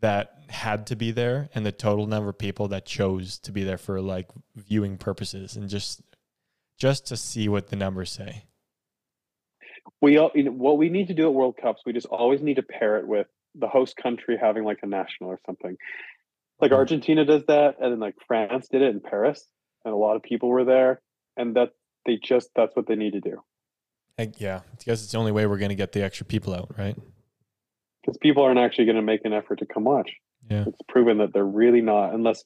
[0.00, 3.62] that had to be there and the total number of people that chose to be
[3.62, 6.02] there for like viewing purposes and just
[6.76, 8.44] just to see what the numbers say.
[10.00, 11.82] We all you know, what we need to do at World Cups.
[11.84, 15.30] We just always need to pair it with the host country having like a national
[15.30, 15.76] or something.
[16.60, 16.76] Like Mhm.
[16.76, 19.46] Argentina does that, and then like France did it in Paris,
[19.84, 21.00] and a lot of people were there,
[21.36, 21.72] and that
[22.06, 23.42] they just that's what they need to do
[24.18, 26.54] I, yeah, I guess it's the only way we're going to get the extra people
[26.54, 26.96] out, right?
[28.02, 30.10] because people aren't actually going to make an effort to come watch.
[30.50, 30.64] Yeah.
[30.66, 32.42] It's proven that they're really not, unless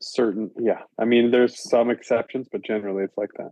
[0.00, 0.50] certain.
[0.58, 3.50] Yeah, I mean, there's some exceptions, but generally it's like that.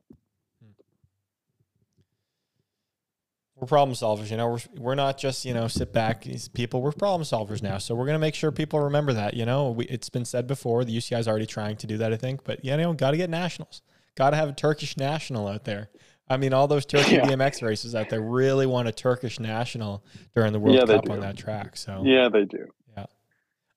[3.61, 4.49] We're problem solvers, you know.
[4.49, 6.81] We're we're not just you know sit back these people.
[6.81, 9.35] We're problem solvers now, so we're gonna make sure people remember that.
[9.35, 10.85] You know, we, it's been said before.
[10.85, 12.44] The UCI is already trying to do that, I think.
[12.44, 13.83] But you know, got to get nationals.
[14.14, 15.90] Got to have a Turkish national out there.
[16.31, 17.25] I mean, all those Turkish Yeah.
[17.27, 21.21] BMX races out there really want a Turkish national during the World Yeah, Cup on
[21.21, 21.77] that track.
[21.77, 22.66] So Yeah, they do.
[22.97, 23.07] Yeah.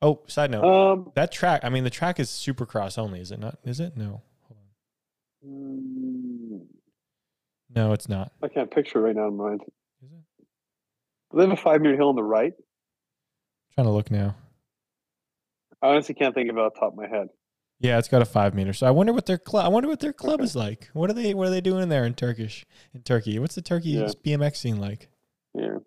[0.02, 1.62] Oh, side note, Um, that track.
[1.63, 3.58] I mean, the track is Supercross only, is it not?
[3.63, 3.96] Is it?
[3.96, 4.58] No, Hold
[5.46, 5.50] on.
[5.50, 6.20] mm,
[7.75, 8.31] no, it's not.
[8.43, 9.62] I can't picture it right now in my mind.
[10.03, 10.45] Is it?
[11.36, 12.53] They have a five meter hill on the right.
[13.75, 14.36] trying to look now.
[15.81, 17.27] I honestly can't think of it off the top of my head.
[17.79, 18.73] Yeah, it's got a five meter.
[18.73, 19.65] So I wonder what their club.
[19.65, 20.43] I wonder what their club Okay.
[20.43, 20.89] is like.
[20.93, 21.34] What are they?
[21.34, 22.65] What are they doing there in Turkish?
[22.93, 24.10] In Turkey, what's the Turkey Yeah.
[24.23, 25.10] BMX scene like?
[25.55, 25.77] Yeah.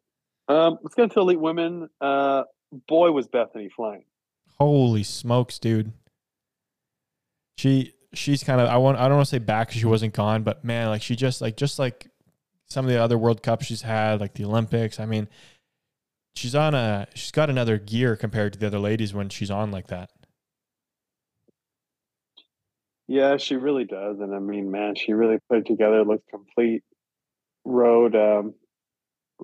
[0.49, 1.89] Um, let's get into elite women.
[2.01, 2.43] Uh,
[2.89, 4.05] boy, was Bethany flying.
[4.59, 5.93] Holy smokes, dude!
[7.57, 10.15] She she's kind of I want I don't want to say back 'cause she wasn't
[10.15, 12.09] gone, but man, like she just like just like
[12.67, 14.99] some of the other World Cups she's had, like the Olympics.
[14.99, 15.29] I mean,
[16.35, 19.71] she's on a she's got another gear compared to the other ladies when she's on
[19.71, 20.11] like that.
[23.07, 24.19] Yeah, she really does.
[24.21, 26.05] And I mean, man, she really put it together.
[26.05, 26.83] Looked complete.
[27.65, 28.55] Rode um,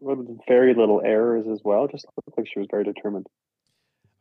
[0.01, 1.87] rode very little errors as well.
[1.89, 3.27] Just looked like she was very determined.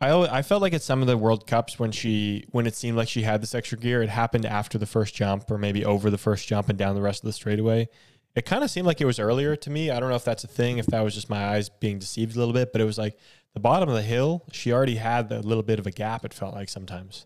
[0.01, 2.73] I always, I felt like at some of the World Cups when she when it
[2.75, 5.83] seemed like she had this extra gear, it happened after the first jump or maybe
[5.83, 7.89] over the first jump and down the rest of the straightaway.
[8.35, 9.89] It kind of seemed like it was earlier to me.
[9.91, 12.35] I don't know if that's a thing, if that was just my eyes being deceived
[12.35, 13.17] a little bit, but it was like
[13.53, 14.45] the bottom of the hill.
[14.53, 16.23] She already had a little bit of a gap.
[16.23, 17.25] It felt like sometimes.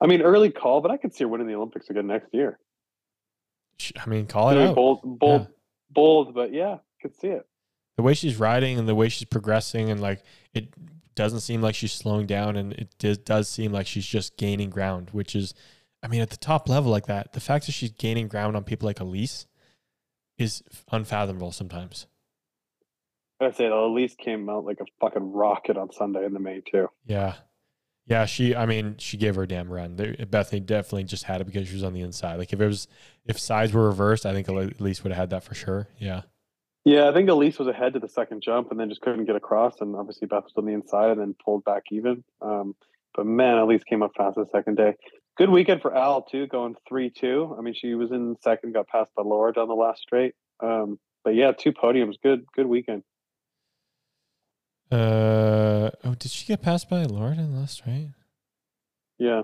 [0.00, 2.58] I mean, early call, but I could see her winning the Olympics again next year.
[3.98, 4.74] I mean, call it out.
[4.76, 5.46] bold, bold, Yeah.
[5.90, 7.46] bold, but yeah, could see it.
[7.96, 10.22] The way she's riding and the way she's progressing, and like
[10.54, 10.68] it
[11.20, 14.70] doesn't seem like she's slowing down, and it does, does seem like she's just gaining
[14.70, 15.52] ground, which is,
[16.02, 18.64] I mean, at the top level like that, the fact that she's gaining ground on
[18.64, 19.44] people like Alise
[20.38, 22.06] is unfathomable sometimes.
[23.38, 26.88] I say Alise came out like a fucking rocket on Sunday in the main too.
[27.04, 27.34] Yeah.
[28.06, 28.56] Yeah, she.
[28.56, 29.94] I mean, she gave her a damn run.
[30.30, 32.38] Bethany definitely just had it because she was on the inside.
[32.38, 32.88] Like if it was,
[33.24, 35.86] if sides were reversed, I think Alise would have had that for sure.
[35.98, 36.22] Yeah.
[36.84, 39.36] Yeah, I think Alise was ahead to the second jump and then just couldn't get
[39.36, 39.80] across.
[39.80, 42.24] And obviously Beth was on the inside and then pulled back even.
[42.40, 42.74] Um,
[43.14, 44.94] but man, Alise came up fast the second day.
[45.36, 47.54] Good weekend for Al too, going three two.
[47.58, 50.34] I mean, she was in second, got passed by Laura down the last straight.
[50.60, 52.14] Um, but yeah, two podiums.
[52.22, 53.02] Good, good weekend.
[54.90, 58.08] Uh oh, did she get passed by Laura in the last straight?
[59.18, 59.42] Yeah.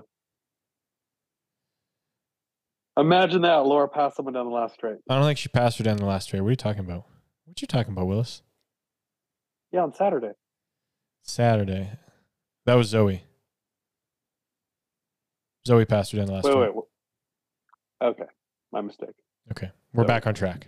[2.97, 4.97] Imagine that Laura passed someone down the last straight.
[5.07, 6.41] I don't think she passed her down the last straight.
[6.41, 7.05] What are you talking about?
[7.57, 8.43] What you talking about, Willis?
[9.71, 10.33] Yeah, on Saturday.
[11.23, 11.89] Saturday.
[12.67, 13.23] That was Zoe.
[15.65, 16.75] Zoe passed her down the last Wait, straight.
[16.75, 16.75] wait.
[16.75, 18.09] wait.
[18.09, 18.25] Okay,
[18.71, 19.15] my mistake.
[19.49, 20.07] Okay, we're Zoe.
[20.07, 20.67] back on track.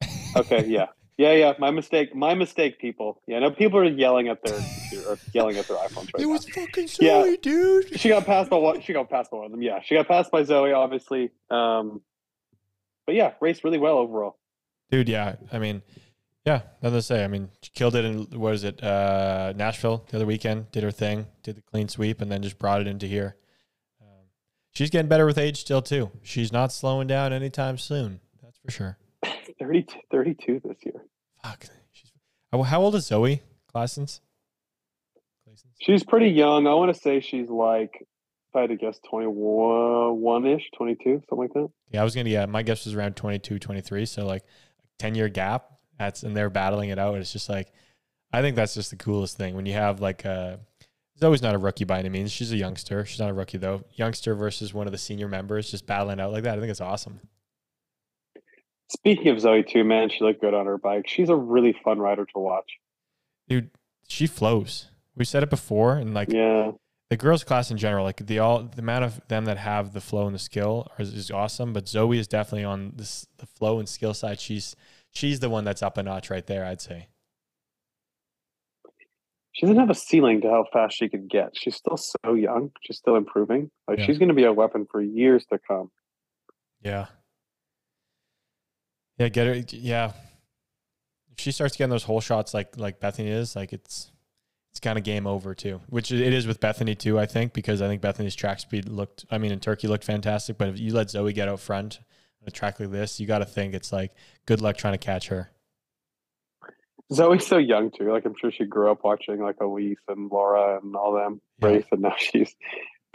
[0.36, 0.86] Okay, yeah.
[1.18, 2.14] Yeah, yeah, my mistake.
[2.14, 3.20] My mistake, people.
[3.26, 4.60] Yeah, no, people are yelling at their
[5.08, 6.28] or yelling at their iPhones right It now.
[6.28, 7.22] was fucking Yeah.
[7.22, 7.98] Zoe, dude.
[7.98, 8.80] She got passed by one.
[8.80, 9.62] She got passed by one of them.
[9.62, 11.32] Yeah, she got passed by Zoe, obviously.
[11.50, 12.00] Um,
[13.06, 14.38] but yeah, raced really well overall.
[14.90, 15.36] Dude, yeah.
[15.52, 15.82] I mean,
[16.44, 17.24] yeah, nothing to say.
[17.24, 18.82] I mean, she killed it in what is it?
[18.82, 20.70] Uh, Nashville the other weekend.
[20.70, 23.36] Did her thing, did the clean sweep, and then just brought it into here.
[24.00, 24.28] Um,
[24.72, 26.10] she's getting better with age still too.
[26.22, 28.20] She's not slowing down anytime soon.
[28.42, 28.98] That's for sure.
[29.58, 31.02] 32, 32 this year.
[31.42, 31.66] Fuck.
[31.92, 32.12] She's,
[32.52, 33.42] oh, how old is Zoe
[33.74, 34.20] Claessen?
[35.80, 36.66] She's pretty young.
[36.66, 41.38] I want to say she's like, if I had to guess, 21 ish, 22, something
[41.38, 41.68] like that.
[41.90, 42.30] Yeah, I was gonna.
[42.30, 44.06] Yeah, my guess was around 22, 23.
[44.06, 44.44] So like,
[44.98, 45.70] ten year gap.
[45.98, 47.16] That's and they're battling it out.
[47.16, 47.72] It's just like,
[48.32, 50.58] I think that's just the coolest thing when you have like uh, a.
[51.18, 52.30] Zoe's not a rookie by any means.
[52.30, 53.06] She's a youngster.
[53.06, 53.84] She's not a rookie though.
[53.94, 56.58] Youngster versus one of the senior members, just battling out like that.
[56.58, 57.20] I think it's awesome.
[58.88, 61.08] Speaking of Zoe, too, man, she looked good on her bike.
[61.08, 62.70] She's a really fun rider to watch.
[63.48, 63.70] Dude,
[64.06, 64.90] she flows.
[65.16, 66.72] We said it before, and like Yeah.
[67.10, 70.00] The girls' class in general, like the all the amount of them that have the
[70.00, 71.72] flow and the skill is, is awesome.
[71.72, 74.40] But Zoe is definitely on this the flow and skill side.
[74.40, 74.74] She's
[75.12, 76.64] she's the one that's up a notch right there.
[76.64, 77.08] I'd say.
[79.52, 81.52] She doesn't have a ceiling to how fast she could get.
[81.54, 82.72] She's still so young.
[82.82, 83.70] She's still improving.
[83.88, 84.04] Like Yeah.
[84.04, 85.90] she's going to be a weapon for years to come.
[86.82, 87.06] Yeah.
[89.16, 89.54] Yeah, get her.
[89.70, 90.12] Yeah.
[91.32, 94.10] If she starts getting those whole shots like like Bethany is, like it's
[94.76, 95.80] it's kind of game over too.
[95.88, 99.24] Which it is with Bethany too, I think, because I think Bethany's track speed looked.
[99.30, 102.00] I mean, in Turkey looked fantastic, but if you let Zoe get out front
[102.42, 104.12] on a track like this, you got to think it's like
[104.44, 105.50] good luck trying to catch her.
[107.10, 108.12] Zoe's so young too.
[108.12, 111.68] Like I'm sure she grew up watching like Alise and Laura and all them Yeah.
[111.68, 112.54] race, and now she's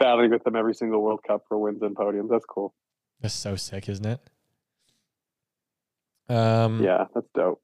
[0.00, 2.28] battling with them every single World Cup for wins and podiums.
[2.28, 2.74] That's cool.
[3.20, 4.20] That's so sick, isn't it?
[6.28, 7.62] Um, Yeah, that's dope.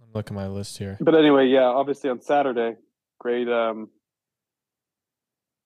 [0.00, 0.96] I'm looking at my list here.
[1.00, 2.76] But anyway, yeah, obviously on Saturday,
[3.22, 3.48] great.
[3.48, 3.88] um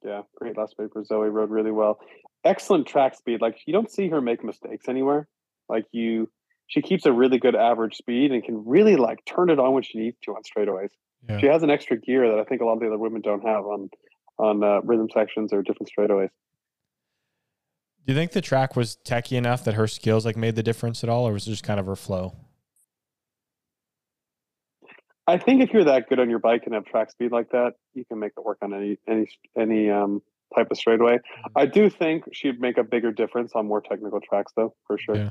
[0.05, 1.03] Yeah, great last paper.
[1.05, 1.29] Zoe.
[1.29, 1.99] Rode really well.
[2.45, 3.41] Excellent track speed.
[3.41, 5.27] Like you don't see her make mistakes anywhere.
[5.69, 6.31] Like you,
[6.69, 9.83] she keeps a really good average speed and can really like turn it on when
[9.83, 10.91] she needs to on straightaways.
[11.29, 11.39] Yeah.
[11.39, 13.43] She has an extra gear that I think a lot of the other women don't
[13.43, 13.91] have on
[14.39, 16.29] on uh, rhythm sections or different straightaways.
[18.07, 21.03] Do you think the track was techy enough that her skills like made the difference
[21.03, 22.37] at all, or was it just kind of her flow?
[25.27, 27.73] I think if you're that good on your bike and have track speed like that,
[27.95, 30.23] you can make it work on any any any um
[30.55, 31.19] type of straightaway.
[31.57, 35.17] I do think she'd make a bigger difference on more technical tracks, though, for sure.
[35.17, 35.31] Yeah,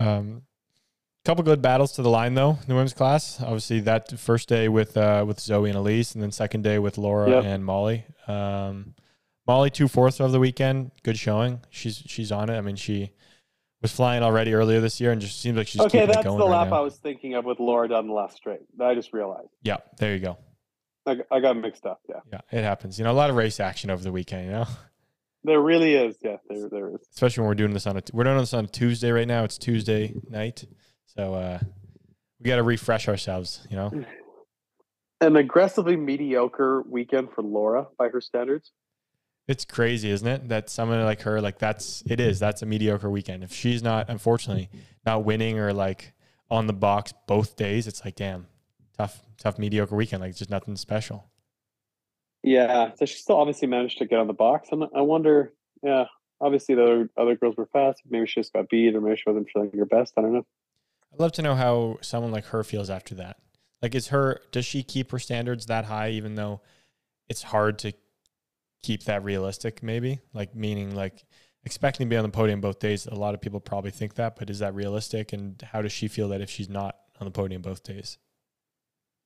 [0.00, 0.42] yeah, Um,
[1.24, 3.40] couple good battles to the line though in the women's class.
[3.40, 6.98] Obviously, that first day with uh, with Zoe and Alise, and then second day with
[6.98, 7.44] Laura Yep.
[7.44, 8.04] and Molly.
[8.26, 8.94] Um,
[9.46, 11.60] Molly two fourths of the weekend, good showing.
[11.70, 12.56] She's she's on it.
[12.56, 13.12] I mean, she
[13.86, 16.50] was flying already earlier this year, and just seems like she's okay, that's the right
[16.50, 16.78] lap now.
[16.78, 18.66] I was thinking of with Laura down the last straight.
[18.80, 19.48] I just realized.
[19.62, 20.38] Yeah, there you go.
[21.06, 22.00] I, I got mixed up.
[22.08, 22.98] Yeah, Yeah, it happens.
[22.98, 24.46] You know, a lot of race action over the weekend.
[24.46, 24.66] You know.
[25.44, 26.16] there really is.
[26.20, 27.06] Yeah, there there is.
[27.14, 29.44] especially when we're doing this on a we're doing this on a Tuesday right now.
[29.44, 30.64] It's Tuesday night,
[31.06, 31.60] so uh,
[32.40, 33.66] we got to refresh ourselves.
[33.70, 34.04] You know,
[35.20, 38.72] An aggressively mediocre weekend for Laura by her standards.
[39.48, 40.48] It's crazy, isn't it?
[40.48, 42.38] That someone like her, like that's it is.
[42.38, 43.44] That's a mediocre weekend.
[43.44, 44.70] If she's not, unfortunately,
[45.04, 46.12] not winning or like
[46.50, 48.46] on the box both days, it's like damn,
[48.96, 50.22] tough, tough mediocre weekend.
[50.22, 51.30] Like just nothing special.
[52.42, 55.52] Yeah, so she still obviously managed to get on the box, and I wonder.
[55.82, 56.06] Yeah,
[56.40, 58.02] obviously the other, other girls were fast.
[58.08, 60.14] Maybe she just got beat, or maybe she wasn't feeling her best.
[60.16, 60.46] I don't know.
[61.12, 63.38] I'd love to know how someone like her feels after that.
[63.82, 66.60] Like, is her does she keep her standards that high, even though
[67.28, 67.92] it's hard to
[68.86, 69.82] keep that realistic?
[69.82, 71.24] Maybe like meaning like
[71.64, 73.06] expecting to be on the podium both days.
[73.06, 75.32] A lot of people probably think that, but is that realistic?
[75.32, 78.18] And how does she feel that if she's not on the podium both days?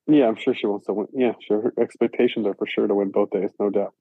[0.07, 1.09] Yeah, I'm sure she wants to win.
[1.13, 1.61] Yeah, sure.
[1.61, 3.95] Her expectations are for sure to win both days, no doubt.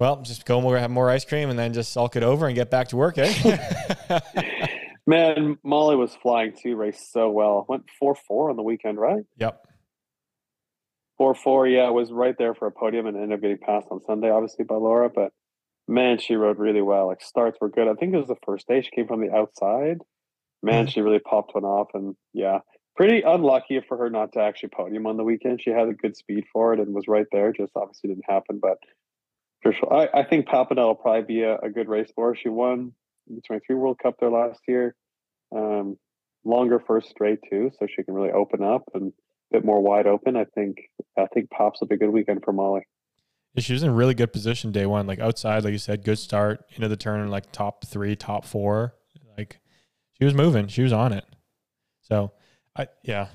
[0.00, 2.56] Well, just go and have more ice cream and then just sulk it over and
[2.56, 4.18] get back to work, eh?
[5.06, 6.74] Man, Molly was flying too.
[6.74, 7.64] Raced so well.
[7.68, 9.22] Went four four on the weekend, right?
[9.38, 9.68] yep.
[11.18, 11.66] Four four.
[11.66, 14.64] Yeah, was right there for a podium and ended up getting passed on Sunday, obviously
[14.64, 15.08] by Laura.
[15.08, 15.32] But
[15.86, 17.06] man, she rode really well.
[17.06, 17.88] Like starts were good.
[17.88, 19.98] I think it was the first day she came from the outside.
[20.62, 20.90] Man, Mhm.
[20.90, 22.60] she really popped one off, and yeah,
[22.96, 25.60] pretty unlucky for her not to actually podium on the weekend.
[25.60, 27.52] She had a good speed for it and was right there.
[27.52, 28.78] Just obviously didn't happen, but
[29.62, 32.34] for sure, I, I think Papendal will probably be a, a good race for her.
[32.34, 32.92] She won
[33.28, 34.94] the 23 World Cup there last year.
[35.54, 35.96] Um,
[36.44, 39.12] longer first straight too, so she can really open up and
[39.54, 40.36] bit more wide open.
[40.36, 40.78] I think
[41.16, 42.82] I think Pops up a good weekend for Molly.
[43.54, 46.18] Yeah, she was in really good position day one, like outside, like you said, good
[46.18, 48.94] start into the turn, like top three, top four.
[49.38, 49.60] Like
[50.18, 51.24] she was moving, she was on it.
[52.02, 52.32] So,
[52.76, 53.28] I yeah.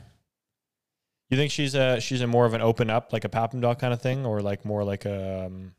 [1.30, 3.94] You think she's a she's a more of an open up like a Papendal kind
[3.94, 5.74] of thing, or like more like a um,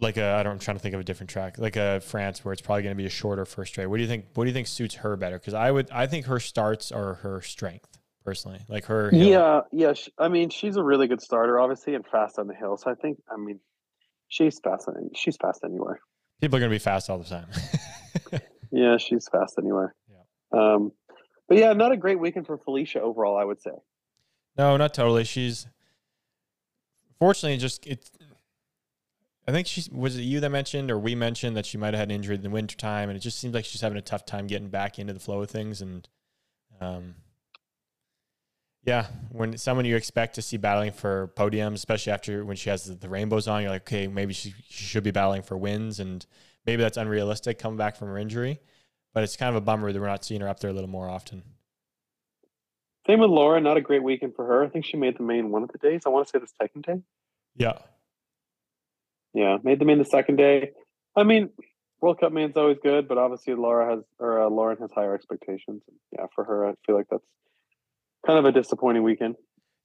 [0.00, 2.44] like a I don't I'm trying to think of a different track like a France
[2.44, 3.86] where it's probably going to be a shorter first straight.
[3.86, 4.26] What do you think?
[4.34, 5.38] What do you think suits her better?
[5.38, 8.60] Because I would I think her starts are her strength personally.
[8.68, 9.26] Like her hill.
[9.26, 9.92] Yeah, yeah.
[9.94, 12.76] sh I mean, she's a really good starter, obviously, and fast on the hill.
[12.76, 13.58] So I think, I mean,
[14.28, 14.88] she's fast.
[15.14, 15.98] She's fast anywhere.
[16.40, 17.46] people are going to be fast all the time.
[18.70, 19.94] Yeah, she's fast anywhere.
[20.10, 20.74] Yeah.
[20.74, 20.92] Um,
[21.48, 23.38] but yeah, not a great weekend for Felicia overall.
[23.38, 23.70] I would say.
[24.56, 25.24] No, not totally.
[25.24, 25.66] She's
[27.18, 28.10] fortunately just it.
[29.48, 32.00] I think she was it you that mentioned or we mentioned that she might have
[32.00, 34.26] had an injury in the wintertime and it just seems like she's having a tough
[34.26, 36.06] time getting back into the flow of things and
[36.82, 37.14] um
[38.88, 42.84] yeah, when someone you expect to see battling for podiums, especially after when she has
[42.84, 46.00] the, the rainbows on, you're like, okay, maybe she, she should be battling for wins,
[46.00, 46.24] and
[46.64, 48.60] maybe that's unrealistic coming back from her injury.
[49.12, 50.88] But it's kind of a bummer that we're not seeing her up there a little
[50.88, 51.42] more often.
[53.06, 53.60] Same with Laura.
[53.60, 54.64] Not a great weekend for her.
[54.64, 56.02] I think she made the main one of the days.
[56.06, 57.02] I want to say the second day.
[57.56, 57.78] Yeah,
[59.34, 60.70] Yeah, made the main the second day.
[61.16, 61.50] I mean,
[62.00, 65.82] World Cup main's always good, but obviously Laura has or uh, Lauren has higher expectations.
[66.12, 67.24] Yeah, for her, I feel like that's
[68.26, 69.36] kind of a disappointing weekend.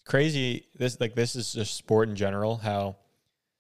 [0.06, 2.96] crazy this like this is just sport in general how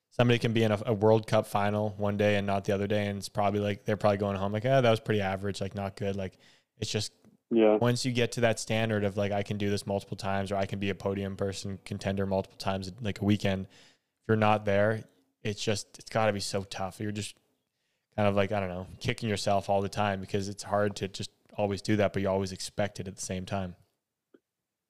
[0.10, 2.88] somebody can be in a, a world cup final one day and not the other
[2.88, 5.62] day and it's probably like they're probably going home like ah that was pretty average
[5.62, 6.38] like not good like
[6.80, 7.12] it's just
[7.50, 10.52] Yeah, once you get to that standard of like i can do this multiple times
[10.52, 14.38] or i can be a podium person contender multiple times like a weekend if you're
[14.38, 15.04] not there
[15.44, 17.36] it's just it's got to be so tough you're just
[18.16, 21.08] kind of like i don't know kicking yourself all the time because it's hard to
[21.08, 23.76] just always do that but you always expect it at the same time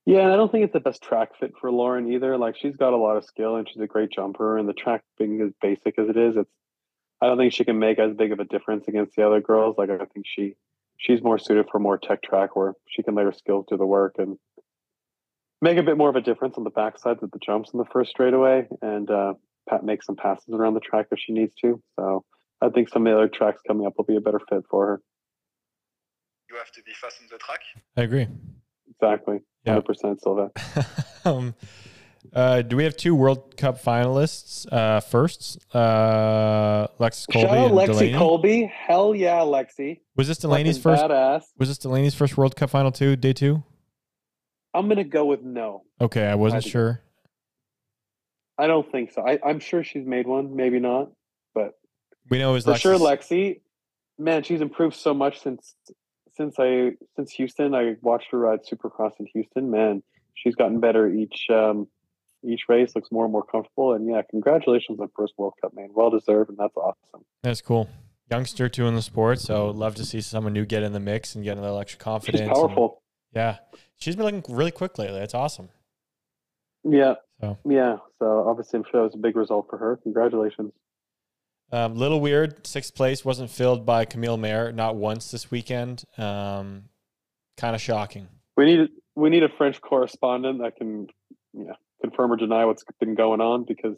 [0.06, 0.24] yeah.
[0.24, 2.38] And I don't think it's the best track fit for Lauren either.
[2.38, 5.04] Like she's got a lot of skill and she's a great jumper, and the track
[5.18, 6.52] being as basic as it is, it's
[7.22, 9.78] I don't think she can make as big of a difference against the other girls.
[9.78, 10.56] Like I think she
[10.98, 13.86] she's more suited for more tech track where she can let her skills do the
[13.86, 14.38] work and
[15.62, 17.86] make a bit more of a difference on the backsides with the jumps in the
[17.86, 19.34] first straightaway and uh,
[19.70, 21.82] Pat make some passes around the track if she needs to.
[22.00, 22.24] So
[22.62, 24.88] I think some of the other tracks coming up will be a better fit for
[24.88, 25.02] her.
[26.50, 27.60] You have to be fast on the track.
[27.98, 28.28] i agree
[28.92, 29.40] Exactly.
[29.66, 29.80] Yeah.
[29.80, 30.52] 100% Silva.
[31.26, 31.56] um,
[32.32, 34.72] uh, do we have two World Cup finalists?
[34.72, 38.18] Uh, first, uh, Alexis Colby Shout out Lexi Delaney.
[38.18, 38.74] Colby.
[38.74, 40.02] Hell yeah, Lexi.
[40.16, 41.04] Was this Delaney's Fucking first?
[41.04, 41.42] Badass.
[41.58, 43.16] Was this Delaney's first World Cup final too?
[43.16, 43.64] Day two.
[44.74, 45.84] I'm going to go with no.
[46.02, 47.02] Okay, I wasn't I sure.
[48.58, 49.26] I don't think so.
[49.28, 51.10] I, I'm sure she's made one, maybe not.
[51.56, 51.74] But
[52.30, 52.80] We know was for Lexis.
[52.80, 53.62] sure, Lexi,
[54.18, 55.76] man, she's improved so much since
[56.36, 57.74] since I since Houston.
[57.76, 59.70] I watched her ride Supercross in Houston.
[59.72, 60.04] Man,
[60.36, 61.88] she's gotten better each um,
[62.44, 62.96] each race.
[62.96, 63.94] Looks more and more comfortable.
[63.94, 65.90] And yeah, congratulations on first World Cup, man.
[65.94, 67.26] Well deserved, and that's awesome.
[67.42, 67.90] That's cool.
[68.32, 71.36] Youngster too in the sport, so love to see someone new get in the mix
[71.36, 72.40] and get a little extra confidence.
[72.40, 73.02] She's and- powerful.
[73.36, 73.58] yeah,
[73.98, 75.20] she's been looking really quick lately.
[75.20, 75.70] That's awesome.
[76.84, 77.98] Yeah, So, yeah.
[78.20, 79.98] So obviously, I'm sure that was a big result for her.
[80.04, 80.72] Congratulations.
[81.72, 82.66] um, little weird.
[82.66, 86.06] Sixth place wasn't filled by Camille Maire not once this weekend.
[86.18, 86.86] Um,
[87.58, 88.28] kind of shocking.
[88.56, 91.08] We need we need a French correspondent that can
[91.54, 93.98] yeah confirm or deny what's been going on because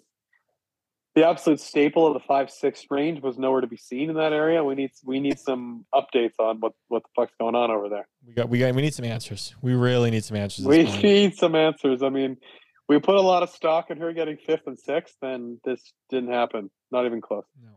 [1.15, 4.33] the absolute staple of the five six range was nowhere to be seen in that
[4.33, 4.63] area.
[4.63, 8.07] We need we need some updates on what what the fuck's going on over there.
[8.25, 9.53] We got we got we need some answers.
[9.61, 10.65] We really need some answers.
[10.65, 11.03] We point.
[11.03, 12.01] need some answers.
[12.01, 12.37] I mean,
[12.87, 16.31] we put a lot of stock in her getting fifth and sixth, and this didn't
[16.31, 16.69] happen.
[16.91, 17.45] Not even close.
[17.61, 17.69] No.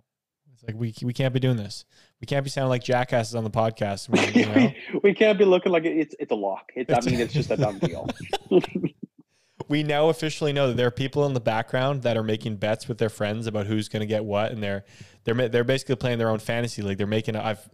[0.53, 1.85] It's like we we can't be doing this.
[2.21, 4.09] We can't be sounding like jackasses on the podcast.
[4.09, 4.55] We, you know?
[4.55, 6.71] we, we can't be looking like it's it's a lock.
[6.75, 8.09] It's, I mean, it's just a done deal.
[9.69, 12.89] we now officially know that there are people in the background that are making bets
[12.89, 14.85] with their friends about who's going to get what, and they're
[15.25, 16.99] they're they're basically playing their own fantasy league.
[16.99, 17.37] They're making.
[17.37, 17.69] A, I've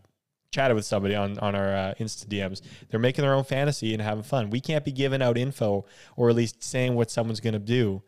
[0.55, 2.63] chatted with somebody on on our uh, Insta DMs.
[2.89, 4.51] They're making their own fantasy and having fun.
[4.51, 5.85] We can't be giving out info
[6.17, 8.03] or at least saying what someone's going to do,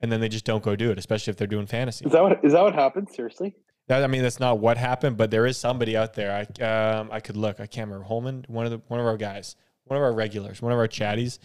[0.00, 2.04] and then they just don't go do it, especially if they're doing fantasy.
[2.06, 3.08] is that what is that what happened?
[3.10, 3.54] Seriously?
[3.88, 6.46] That, I mean, that's not what happened, but there is somebody out there.
[6.60, 7.58] I um, I could look.
[7.58, 10.60] I can't remember Holman, one of the one of our guys, one of our regulars,
[10.62, 11.38] one of our chatties.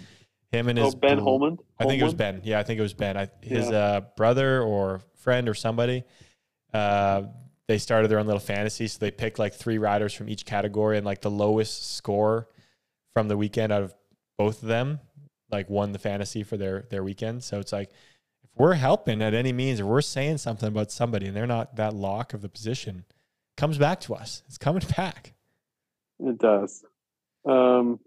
[0.52, 1.58] Him and Oh, his Ben Holman.
[1.80, 2.42] I think it was Ben.
[2.44, 3.18] Yeah, I think it was Ben.
[3.18, 3.76] I, his Yeah.
[3.76, 6.04] uh, brother or friend or somebody.
[6.72, 7.24] Uh,
[7.68, 10.98] they started their own little fantasy, so they picked like three riders from each category,
[10.98, 12.50] and like the lowest score
[13.14, 13.94] from the weekend out of
[14.38, 15.00] both of them,
[15.52, 17.44] like won the fantasy for their their weekend.
[17.44, 17.90] So it's like
[18.44, 21.76] if we're helping at any means, or we're saying something about somebody, and they're not
[21.78, 24.44] that lock of the position, it comes back to us.
[24.48, 25.34] It's coming back.
[26.20, 26.84] It does.
[27.46, 28.00] Um,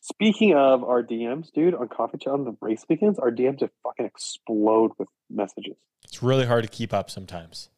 [0.00, 3.72] speaking of our DMs, dude, on Coffee Chat on the race weekends, our DMs just
[3.82, 5.76] fucking explode with messages.
[6.04, 7.70] It's really hard to keep up sometimes.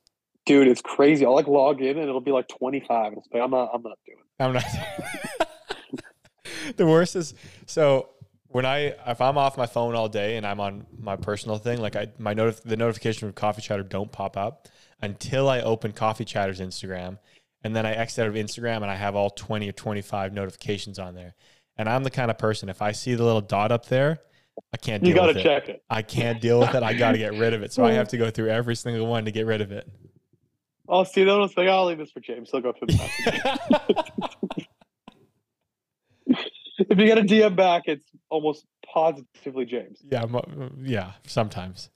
[0.46, 1.26] Dude, it's crazy.
[1.26, 3.08] I'll like log in and it'll be like 25.
[3.12, 4.42] And it's like, I'm not, I'm not doing it.
[4.42, 5.48] I'm not.
[6.76, 7.34] the worst is
[7.66, 8.10] so
[8.48, 11.80] when I if I'm off my phone all day and I'm on my personal thing,
[11.80, 14.68] like I my notif- the notification from Coffee Chatter don't pop up
[15.02, 17.18] until I open Coffee Chatter's Instagram,
[17.62, 20.98] and then I exit out of Instagram and I have all 20 or 25 notifications
[20.98, 21.34] on there.
[21.76, 24.20] And I'm the kind of person if I see the little dot up there,
[24.72, 25.42] I can't deal You got with to it.
[25.42, 25.82] check it.
[25.90, 26.82] I can't deal with it.
[26.82, 27.72] I got to get rid of it.
[27.72, 29.86] So I have to go through every single one to get rid of it.
[30.88, 31.40] I'll see that.
[31.42, 32.50] It's like, I'll leave this for James.
[32.50, 32.96] He'll go through the
[34.46, 34.66] message.
[36.78, 39.98] if you get a DM back, it's almost positively James.
[40.10, 40.24] yeah,
[40.80, 41.90] yeah, sometimes.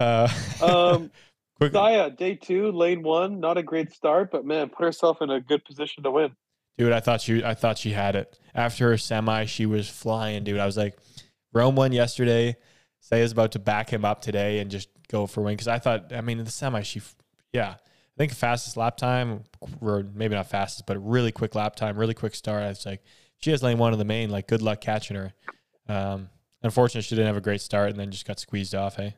[0.00, 0.28] Uh,
[0.62, 1.10] Um,
[1.56, 5.30] quick, Saya, day two, lane one, not a great start, but man, put herself in
[5.30, 6.32] a good position to win.
[6.78, 9.44] dude, I thought she, I thought she had it after her semi.
[9.46, 10.58] She was flying, dude.
[10.58, 10.96] I was like,
[11.52, 12.56] Rome won yesterday.
[13.00, 16.12] Saya's about to back him up today and just go for win because I thought,
[16.12, 17.02] I mean, in the semi, she,
[17.54, 19.44] yeah, I think fastest lap time,
[19.80, 22.64] or maybe not fastest, but really quick lap time, really quick start.
[22.64, 23.02] I was like,
[23.38, 24.28] she has lane one in the main.
[24.28, 25.32] Like, good luck catching her.
[25.88, 26.30] Um,
[26.64, 28.96] unfortunately, she didn't have a great start and then just got squeezed off.
[28.96, 29.14] Hey,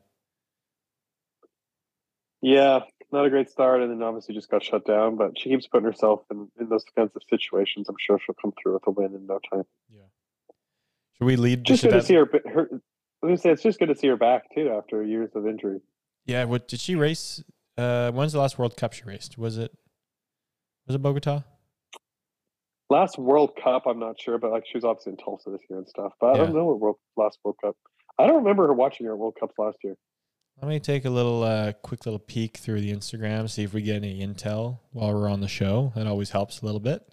[2.43, 2.81] Yeah,
[3.11, 5.17] not a great start, and then obviously just got shut down.
[5.17, 7.89] But she keeps putting herself in, in those kinds of situations.
[7.89, 9.65] I'm sure she'll come through with a win in no time.
[9.91, 10.03] Yeah.
[11.17, 11.65] Should we lead?
[11.65, 12.29] Just good to see her.
[12.53, 12.69] her
[13.23, 15.47] I was gonna say it's just good to see her back too after years of
[15.47, 15.81] injury.
[16.27, 17.43] Yeah, what did she race?
[17.77, 19.37] Uh, when's the last World Cup she raced?
[19.39, 19.73] Was it
[20.87, 21.43] was it Bogota?
[22.89, 25.81] Last World Cup, I'm not sure, but like she was obviously in Tulsa this year
[25.81, 26.13] and stuff.
[26.21, 27.77] But I don't know what World last World Cup.
[28.19, 29.97] I don't remember her watching her World Cups last year.
[30.63, 33.83] Let me take a little uh, quick little peek through the Instagram, see if we
[33.83, 35.93] get any intel while we're on the show.
[35.97, 37.07] That always helps a little bit.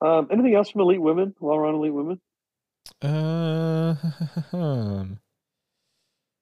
[0.00, 2.20] Um, anything else from Elite Women while we're on Elite Women?
[3.02, 3.94] Uh,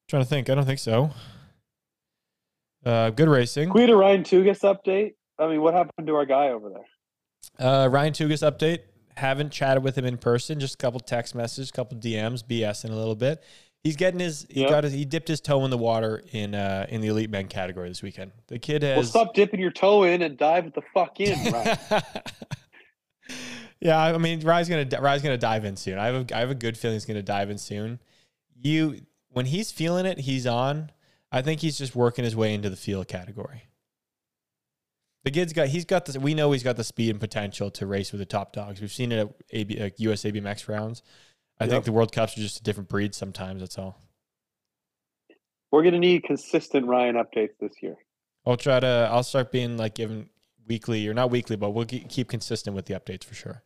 [0.09, 0.49] trying to think.
[0.49, 1.11] I don't think so.
[2.87, 3.65] Uh, good racing.
[3.69, 5.15] Can we get a Ryan Tugas update?
[5.41, 7.69] I mean, what happened to our guy over there?
[7.69, 8.81] Uh, Ryan Tugas update.
[9.17, 10.61] Haven't chatted with him in person.
[10.61, 13.43] Just a couple text messages, couple DMs, BS BSing a little bit.
[13.83, 14.47] He's getting his.
[14.51, 14.71] He Yep.
[14.71, 14.93] got his.
[14.93, 18.03] He dipped his toe in the water in uh in the elite men category this
[18.03, 18.33] weekend.
[18.49, 18.97] The kid has.
[18.97, 21.79] Well, stop dipping your toe in and dive the fuck in, Ryan.
[23.81, 25.99] yeah, I mean, Rye's gonna Rye's gonna dive in soon.
[25.99, 28.01] I have a I have a good feeling he's gonna dive in soon.
[28.61, 30.91] You when he's feeling it, he's on.
[31.33, 33.65] I think he's just working his way into the field category.
[35.25, 36.17] The kid's got he's got this.
[36.17, 38.81] We know he's got the speed and potential to race with the top dogs.
[38.81, 41.03] We've seen it at AB, uh, USA BMX rounds.
[41.59, 41.71] I Yep.
[41.73, 43.61] think the World Cups are just a different breed sometimes.
[43.61, 44.01] That's all.
[45.73, 47.97] We're gonna need consistent Ryan updates this year.
[48.47, 49.09] I'll try to.
[49.11, 50.31] I'll start being like given
[50.69, 53.63] weekly or not weekly, but we'll keep consistent with the updates for sure.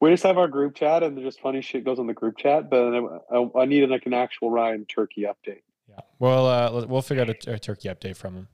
[0.00, 2.70] We just have our group chat, and just funny shit goes on the group chat.
[2.70, 2.98] But I,
[3.36, 5.62] I, I needed like an actual Ryan Turkey update.
[5.88, 6.00] Yeah.
[6.18, 8.48] Well, uh, we'll figure out a, a turkey update from him.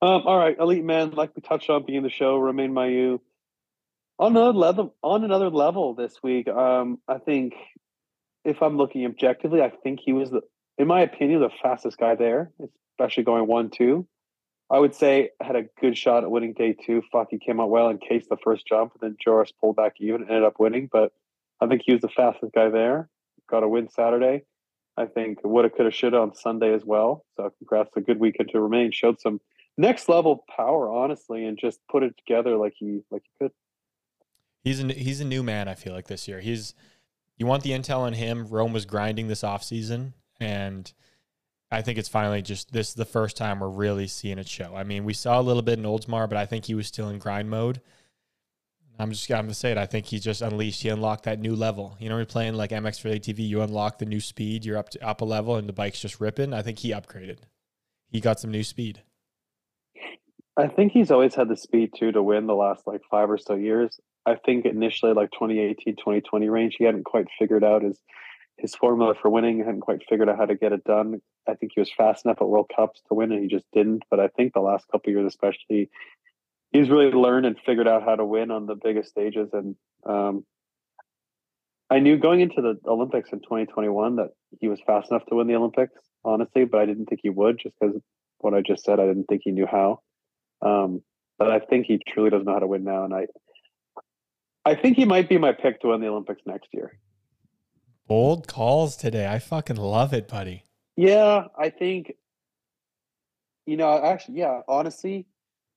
[0.00, 3.20] Um, all right, elite men, like we touched on being the show, Romain Mahieu.
[4.20, 7.54] On another level, on another level this week, um, I think
[8.44, 10.42] if I'm looking objectively, I think he was the,
[10.76, 12.50] in my opinion, the fastest guy there,
[12.92, 14.06] especially going one two.
[14.70, 17.02] I would say had a good shot at winning day two.
[17.10, 19.94] Fuck, he came out well and cased the first jump, and then Joris pulled back
[19.98, 20.88] even, ended up winning.
[20.92, 21.12] But
[21.60, 23.08] I think he was the fastest guy there.
[23.50, 24.44] Got a win Saturday.
[24.98, 27.24] I think woulda, coulda, shoulda on Sunday as well.
[27.36, 28.90] So congrats, a good weekend to Romain.
[28.90, 29.40] Showed some
[29.76, 33.52] next level power, honestly, and just put it together like he like he could.
[34.64, 35.68] He's a he's a new man.
[35.68, 36.40] I feel like this year.
[36.40, 36.74] He's
[37.36, 38.46] you want the intel on him.
[38.48, 40.92] Rome was grinding this offseason, and
[41.70, 44.74] I think it's finally just this is the first time we're really seeing it show.
[44.74, 47.08] I mean, we saw a little bit in Oldsmar, but I think he was still
[47.08, 47.80] in grind mode.
[48.98, 49.78] I'm just I'm gonna say it.
[49.78, 50.82] I think he just unleashed.
[50.82, 51.96] He unlocked that new level.
[52.00, 53.38] You know, you're playing like MX for ATV.
[53.38, 54.64] You unlock the new speed.
[54.64, 56.52] You're up to up a level, and the bike's just ripping.
[56.52, 57.38] I think he upgraded.
[58.10, 59.02] He got some new speed.
[60.56, 63.38] I think he's always had the speed too to win the last like five or
[63.38, 64.00] so years.
[64.26, 67.98] I think initially like 2018, 2020 range, he hadn't quite figured out his
[68.58, 71.22] his formula for winning, He hadn't quite figured out how to get it done.
[71.48, 74.02] I think he was fast enough at World Cups to win and he just didn't.
[74.10, 75.90] But I think the last couple years especially
[76.72, 80.44] he's really learned and figured out how to win on the biggest stages and um
[81.90, 84.28] I knew going into the Olympics in 2021 that
[84.60, 87.58] he was fast enough to win the Olympics, honestly, but I didn't think he would
[87.58, 87.96] just because
[88.38, 89.00] what I just said.
[89.00, 90.00] I didn't think he knew how.
[90.62, 91.02] Um,
[91.38, 93.26] but I think he truly does know how to win now, and I,
[94.64, 96.98] I think he might be my pick to win the Olympics next year.
[98.06, 99.26] Bold calls today.
[99.26, 100.64] I fucking love it, buddy.
[100.96, 102.12] Yeah, I think.
[103.66, 105.26] You know, actually, yeah, honestly,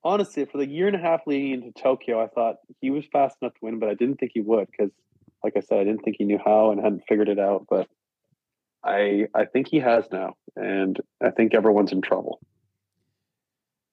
[0.03, 3.37] honestly, for the year and a half leading into Tokyo, I thought he was fast
[3.41, 4.91] enough to win, but I didn't think he would because,
[5.43, 7.65] like I said, I didn't think he knew how and hadn't figured it out.
[7.69, 7.87] But
[8.83, 12.39] I I think he has now, and I think everyone's in trouble.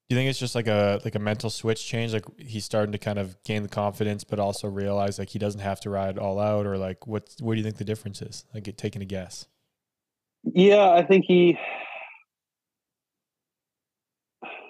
[0.08, 2.14] Do you think it's just like a like a mental switch change?
[2.14, 5.60] Like he's starting to kind of gain the confidence, but also realize like he doesn't
[5.60, 7.28] have to ride all out, or like what?
[7.40, 8.46] What do you think the difference is?
[8.54, 9.46] Like taking a guess.
[10.44, 11.58] Yeah, I think he.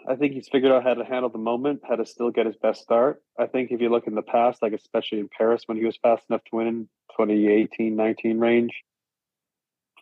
[0.08, 2.56] I think he's figured out how to handle the moment, how to still get his
[2.56, 3.22] best start.
[3.38, 5.98] I think if you look in the past, like especially in Paris when he was
[5.98, 6.88] fast enough to win in
[7.18, 8.82] 2018 19 range,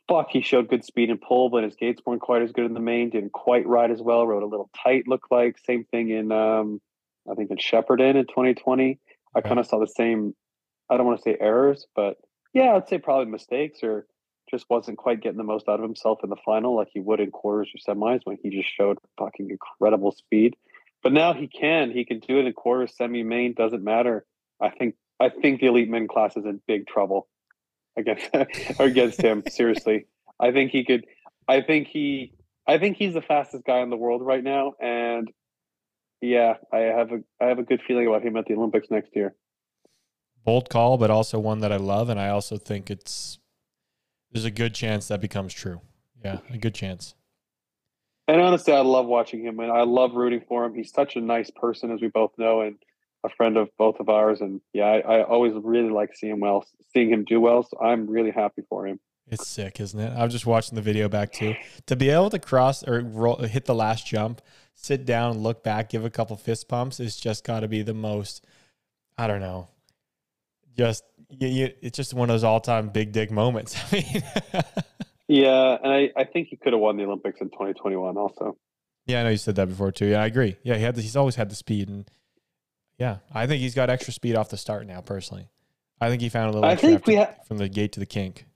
[0.09, 2.75] fuck, he showed good speed and pull, but his gates weren't quite as good in
[2.75, 5.59] the main, didn't quite ride as well, rode a little tight, looked like.
[5.67, 6.81] Same thing in, um,
[7.31, 9.01] I think, in Shepparton in 2020.
[9.35, 10.35] I kind of saw the same,
[10.89, 12.17] I don't want to say errors, but
[12.55, 14.07] yeah, I'd say probably mistakes or
[14.51, 17.21] just wasn't quite getting the most out of himself in the final like he would
[17.21, 20.57] in quarters or semis when he just showed fucking incredible speed.
[21.03, 21.91] But now he can.
[21.91, 24.25] He can do it in quarters, semi, main, doesn't matter.
[24.61, 27.29] I think I think the elite men class is in big trouble
[27.97, 28.31] against
[28.81, 29.43] against him.
[29.51, 30.07] Seriously.
[30.41, 31.07] I think he could
[31.49, 32.33] I think he
[32.67, 34.75] I think he's the fastest guy in the world right now.
[34.81, 35.31] And
[36.21, 39.15] yeah, I have a I have a good feeling about him at the Olympics next
[39.15, 39.35] year.
[40.45, 43.39] Bold call, but also one that I love, and I also think it's
[44.33, 45.81] there's a good chance that becomes true.
[46.25, 47.15] Yeah, a good chance.
[48.29, 50.75] And honestly, I love watching him, and I love rooting for him.
[50.75, 52.77] He's such a nice person, as we both know, and
[53.25, 54.41] a friend of both of ours.
[54.41, 57.63] And yeah, I, I always really like seeing well, seeing him do well.
[57.63, 58.99] So I'm really happy for him.
[59.29, 60.13] It's sick, isn't it?
[60.17, 61.55] I was just watching the video back too.
[61.87, 64.41] To be able to cross or roll, hit the last jump,
[64.75, 67.95] sit down, look back, give a couple fist pumps, it's just got to be the
[67.95, 68.45] most.
[69.19, 69.69] I don't know.
[70.77, 73.77] Just you, you, it's just one of those all-time big dick moments.
[73.93, 74.23] I mean,
[75.29, 78.57] yeah, and I, I think he could have won the Olympics in 2021 also.
[79.07, 80.07] Yeah, I know you said that before too.
[80.07, 80.57] Yeah, I agree.
[80.63, 82.11] Yeah, he had the, he's always had the speed, and
[82.99, 85.01] yeah, I think he's got extra speed off the start now.
[85.01, 85.49] Personally,
[86.01, 86.69] I think he found a little.
[86.69, 88.47] I think we ha- from the gate to the kink.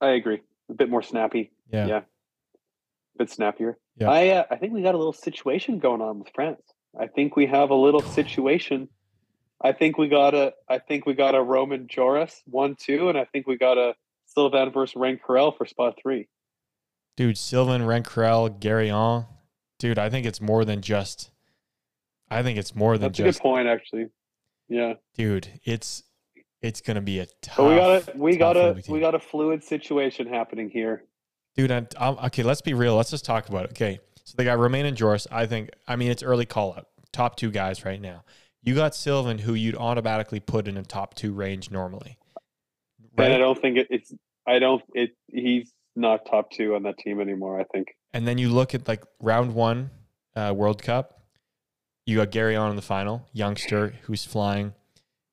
[0.00, 0.40] I agree.
[0.70, 1.52] A bit more snappy.
[1.70, 3.78] Yeah, yeah, a bit snappier.
[3.96, 4.10] Yeah.
[4.10, 6.62] I uh, I think we got a little situation going on with France.
[6.98, 8.88] I think we have a little situation
[9.64, 13.16] I think we got a I think we got a Romain Joris one two, and
[13.16, 13.94] I think we got a
[14.26, 16.28] Sylvain versus Rencurel for spot three.
[17.16, 19.26] Dude, Sylvain Rencurel, Garoyan.
[19.78, 21.30] Dude, I think it's more than just.
[22.30, 23.38] I think it's more than That's just.
[23.38, 24.08] a good point, actually.
[24.68, 26.02] Yeah, dude, it's
[26.60, 27.56] it's gonna be a tough.
[27.56, 31.04] But we got a we got a we got a fluid situation happening here.
[31.56, 32.42] Dude, I'm, I'm, okay.
[32.42, 32.96] Let's be real.
[32.96, 33.70] Let's just talk about it.
[33.70, 35.26] Okay, so they got Romain and Joris.
[35.30, 35.70] I think.
[35.88, 36.88] I mean, it's early call up.
[37.12, 38.24] Top two guys right now.
[38.64, 42.16] You got Sylvain, who you'd automatically put in a top two range normally.
[43.16, 43.26] Right?
[43.26, 44.12] And I don't think it, it's.
[44.46, 44.82] I don't.
[44.94, 45.10] It.
[45.28, 47.60] He's not top two on that team anymore.
[47.60, 47.88] I think.
[48.14, 49.90] And then you look at like round one,
[50.34, 51.20] uh, World Cup.
[52.06, 54.74] You got Garoyan in the final, youngster who's flying.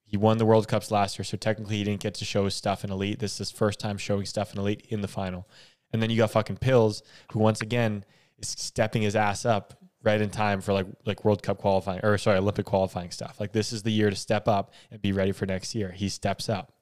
[0.04, 2.54] He won the World Cups last year, so technically he didn't get to show his
[2.54, 3.20] stuff in elite.
[3.20, 5.48] This is his first time showing stuff in elite in the final.
[5.94, 7.02] And then you got fucking Pills,
[7.32, 8.04] who once again
[8.38, 12.18] is stepping his ass up right in time for like like World Cup qualifying or
[12.18, 13.40] sorry Olympic qualifying stuff.
[13.40, 15.92] Like this is the year to step up and be ready for next year.
[15.92, 16.74] He steps up.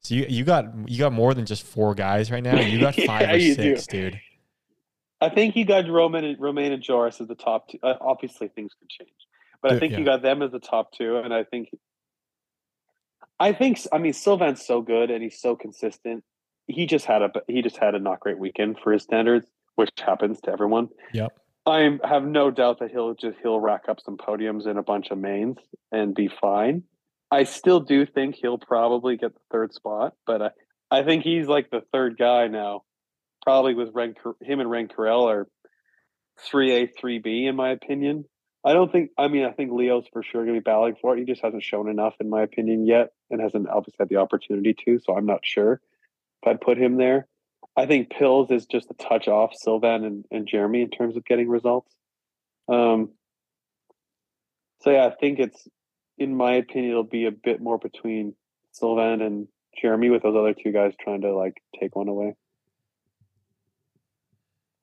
[0.00, 2.60] So you you got you got more than just four guys right now.
[2.60, 4.10] You got five yeah, or six, do.
[4.10, 4.20] dude.
[5.20, 7.78] I think you got Roman and Romain and Joris as the top two.
[7.82, 9.16] Uh, obviously, things could change,
[9.62, 10.00] but I think yeah.
[10.00, 11.70] you got them as the top two, and I think.
[13.40, 16.22] I think I mean Sylvain's so good and he's so consistent.
[16.68, 19.90] He just had a he just had a not great weekend for his standards which
[20.04, 20.88] happens to everyone.
[21.12, 21.36] Yep.
[21.66, 25.10] I have no doubt that he'll just he'll rack up some podiums in a bunch
[25.10, 25.56] of mains
[25.90, 26.82] and be fine.
[27.30, 30.50] I still do think he'll probably get the third spot, but I,
[30.90, 32.82] I think he's like the third guy now.
[33.42, 35.48] Probably with Ren, him and Rencurel are
[36.38, 38.24] three A, three B in my opinion.
[38.64, 39.10] I don't think.
[39.18, 41.18] I mean, I think Leo's for sure going to be battling for it.
[41.18, 44.74] He just hasn't shown enough, in my opinion, yet, and hasn't obviously had the opportunity
[44.84, 44.98] to.
[45.00, 45.80] So I'm not sure
[46.42, 47.26] if I'd put him there.
[47.76, 51.24] I think Pills is just a touch off Sylvain and, and Jeremy in terms of
[51.24, 51.92] getting results.
[52.68, 53.10] Um,
[54.82, 55.66] so yeah, I think it's,
[56.16, 58.34] in my opinion, it'll be a bit more between
[58.72, 59.48] Sylvain and
[59.80, 62.36] Jeremy with those other two guys trying to like take one away.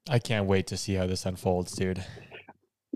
[0.10, 2.04] I can't wait to see how this unfolds, dude.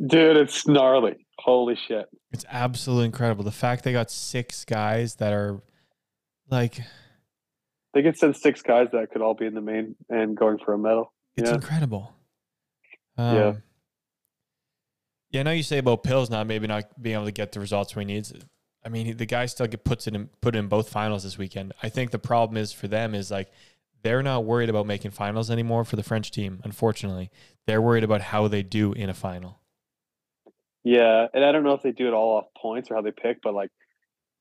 [0.06, 1.26] Dude, it's gnarly.
[1.38, 2.08] Holy shit.
[2.32, 3.43] It's absolutely incredible.
[3.43, 5.62] The fact they got six guys that are
[6.50, 6.80] like
[7.96, 10.74] they could send six guys that could all be in the main and going for
[10.74, 11.14] a medal.
[11.38, 11.56] It's yeah.
[11.56, 12.14] incredible.
[13.18, 13.54] Um, yeah.
[15.32, 17.62] Yeah, I know you say about Pills not maybe not being able to get the
[17.62, 18.28] results we need.
[18.86, 21.74] I mean, the guy still get puts it in put in both finals this weekend.
[21.82, 23.50] I think the problem is for them is like
[24.04, 26.60] they're not worried about making finals anymore for the French team.
[26.64, 27.32] Unfortunately,
[27.66, 29.62] they're worried about how they do in a final.
[30.84, 33.12] Yeah, and I don't know if they do it all off points or how they
[33.12, 33.72] pick, but like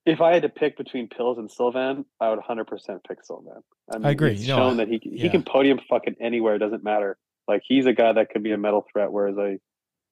[0.06, 2.66] If I had to pick between Pills and Sylvain, I would 100%
[3.08, 3.54] pick Sylvain.
[3.92, 4.34] I, mean, agree.
[4.34, 6.56] He's No, shown I- that he he can podium fucking anywhere.
[6.56, 7.16] It doesn't matter.
[7.48, 9.12] Like he's a guy that could be a medal threat.
[9.12, 9.58] Whereas I,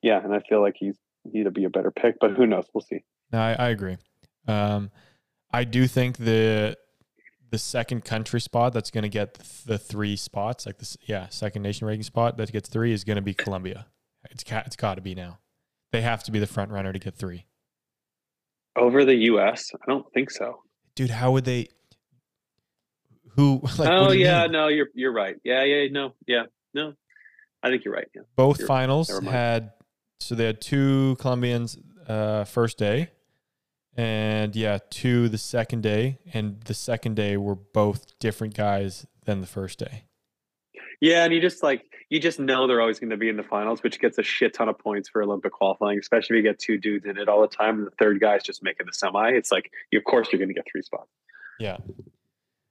[0.03, 0.97] yeah, and I feel like he's
[1.33, 2.17] he'd be a better pick.
[2.21, 2.67] But who knows?
[2.75, 3.05] We'll see.
[3.33, 3.97] No, I, I agree.
[4.49, 4.91] Um,
[5.53, 6.77] I do think the
[7.51, 11.29] the second country spot that's going to get the, the three spots, like this, yeah,
[11.29, 13.87] second nation ranking spot that gets three is going to be Colombia.
[14.31, 15.39] It's ca- it's got to be now.
[15.91, 17.45] They have to be the front runner to get three.
[18.77, 20.63] Over the U.S., I don't think so.
[20.95, 21.69] Dude, how would they?
[23.37, 23.63] Who?
[23.79, 24.53] Like, oh yeah, mean?
[24.53, 25.37] no, you're you're right.
[25.45, 26.45] Yeah, yeah, no, yeah,
[26.75, 26.95] no.
[27.63, 28.09] I think you're right.
[28.15, 28.23] Yeah.
[28.37, 29.73] Both You're- finals had
[30.21, 33.11] so they had two Colombians uh, first day,
[33.97, 39.41] and yeah, two the second day, and the second day were both different guys than
[39.41, 40.05] the first day.
[41.03, 43.43] Yeah, and you just like you just know they're always going to be in the
[43.43, 46.61] finals, which gets a shit ton of points for Olympic qualifying, especially if you get
[46.61, 49.31] two dudes in it all the time, and the third guy's just making the semi.
[49.31, 51.11] It's like, you, of course, you're going to get three spots.
[51.59, 51.79] Yeah.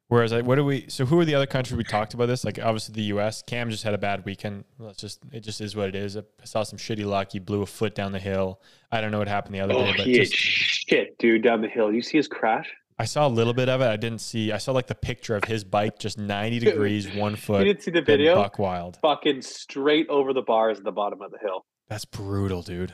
[0.07, 0.86] Whereas, like, what do we?
[0.88, 2.45] So, who are the other countries we talked about this?
[2.45, 3.41] Like, obviously, the U.S.
[3.41, 4.63] Cam just had a bad weekend.
[4.79, 6.15] Let's just, it just is what it is.
[6.15, 7.34] I saw some shitty luck.
[7.34, 8.61] He blew a foot down the hill.
[8.93, 11.61] I don't know what happened the other Oh, day, but he just, shit, dude, down
[11.61, 11.91] the hill.
[11.93, 12.69] You see his crash?
[13.02, 13.88] I saw a little bit of it.
[13.88, 14.52] I didn't see.
[14.52, 17.66] I saw like the picture of his bike just ninety degrees, one foot.
[17.66, 18.36] You didn't see the video?
[18.36, 18.99] Buck wild.
[19.02, 21.66] Fucking straight over the bars at the bottom of the hill.
[21.89, 22.93] That's brutal, dude.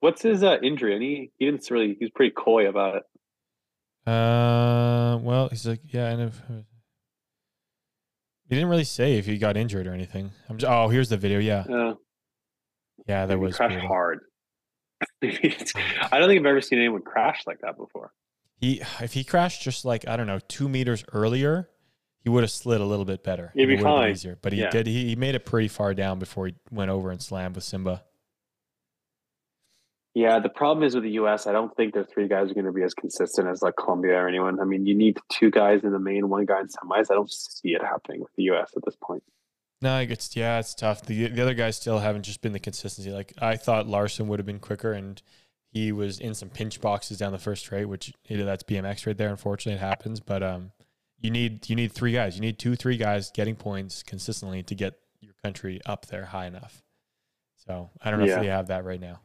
[0.00, 0.94] What's his uh, injury?
[0.94, 3.02] And he, he didn't really, he was pretty coy about it.
[4.04, 6.42] Uh, well, he's like, yeah, and if
[8.48, 10.32] he didn't really say if he got injured or anything.
[10.48, 11.38] I'm just, oh, here's the video.
[11.38, 11.94] Yeah, Uh,
[13.06, 14.18] yeah, that was crashed hard.
[15.22, 15.28] I
[16.18, 18.10] don't think I've ever seen anyone crash like that before.
[18.62, 21.68] He if he crashed just like I don't know two meters earlier,
[22.20, 23.50] he would have slid a little bit better.
[23.54, 24.10] He'd be It fine.
[24.12, 24.38] easier.
[24.40, 24.70] But he Yeah.
[24.70, 24.86] did.
[24.86, 28.04] He, he made it pretty far down before he went over and slammed with Simba.
[30.14, 31.46] Yeah, the problem is with the U.S.
[31.46, 34.14] I don't think their three guys are going to be as consistent as like Colombia
[34.16, 34.60] or anyone.
[34.60, 37.10] I mean, you need two guys in the main, one guy in semis.
[37.10, 38.72] I don't see it happening with the U.S.
[38.76, 39.22] at this point.
[39.80, 41.02] No, it's yeah, it's tough.
[41.02, 43.10] The the other guys still haven't just been the consistency.
[43.10, 45.20] Like I thought Larson would have been quicker, and
[45.72, 49.06] he was in some pinch boxes down the first straight, which you know, that's BMX
[49.06, 49.30] right there.
[49.30, 50.20] Unfortunately, it happens.
[50.20, 50.72] But um,
[51.18, 52.34] you need you need three guys.
[52.34, 56.46] You need two three guys getting points consistently to get your country up there high
[56.46, 56.82] enough.
[57.66, 58.34] So I don't know Yeah.
[58.36, 59.20] if they have that right now.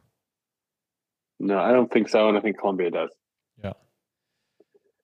[1.40, 3.10] No, I don't think so, and I think Colombia does.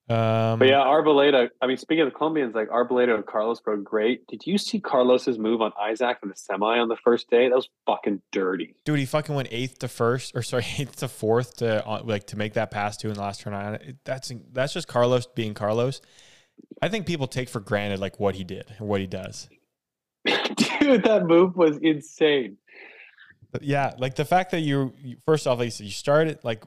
[0.07, 1.49] Um, But yeah, Arboleda.
[1.61, 4.27] I mean, speaking of the Colombians, like Arboleda and Carlos were great.
[4.27, 7.49] Did you see Carlos's move on Isaac in the semi on the first day?
[7.49, 8.75] That was fucking dirty.
[8.85, 12.27] dude, he fucking went eighth to first, or sorry, eighth to fourth to uh, like
[12.27, 13.53] to make that pass to in the last turn.
[13.53, 13.79] on.
[14.03, 16.01] That's that's just Carlos being Carlos.
[16.81, 19.49] I think people take for granted like what he did or what he does.
[20.25, 22.57] Dude, that move was insane.
[23.51, 26.39] But yeah, like the fact that you, you first off, like you said, you started
[26.43, 26.63] like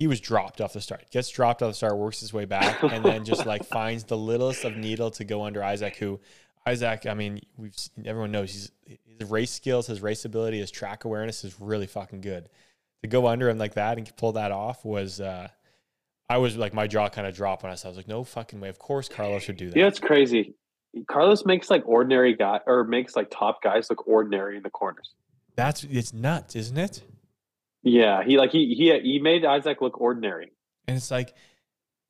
[0.00, 2.82] he was dropped off the start, gets dropped off the start, works his way back,
[2.82, 5.96] and then just like finds the littlest of needle to go under Isaac.
[5.96, 6.18] Who
[6.66, 10.70] Isaac, I mean, we've seen, everyone knows he's his race skills, his race ability, his
[10.70, 12.48] track awareness is really fucking good.
[13.02, 15.48] To go under him like that and pull that off was, uh
[16.30, 17.88] I was like, my jaw kind of dropped when I saw.
[17.88, 17.90] it.
[17.90, 18.68] I was like, no fucking way.
[18.68, 19.76] Of course, Carlos would do that.
[19.76, 20.54] Yeah, it's crazy.
[21.08, 25.10] Carlos makes like ordinary guy or makes like top guys look ordinary in the corners.
[25.56, 27.02] That's it's nuts, isn't it?
[27.82, 30.52] Yeah, he like he he he made Isaac look ordinary.
[30.86, 31.34] And it's like,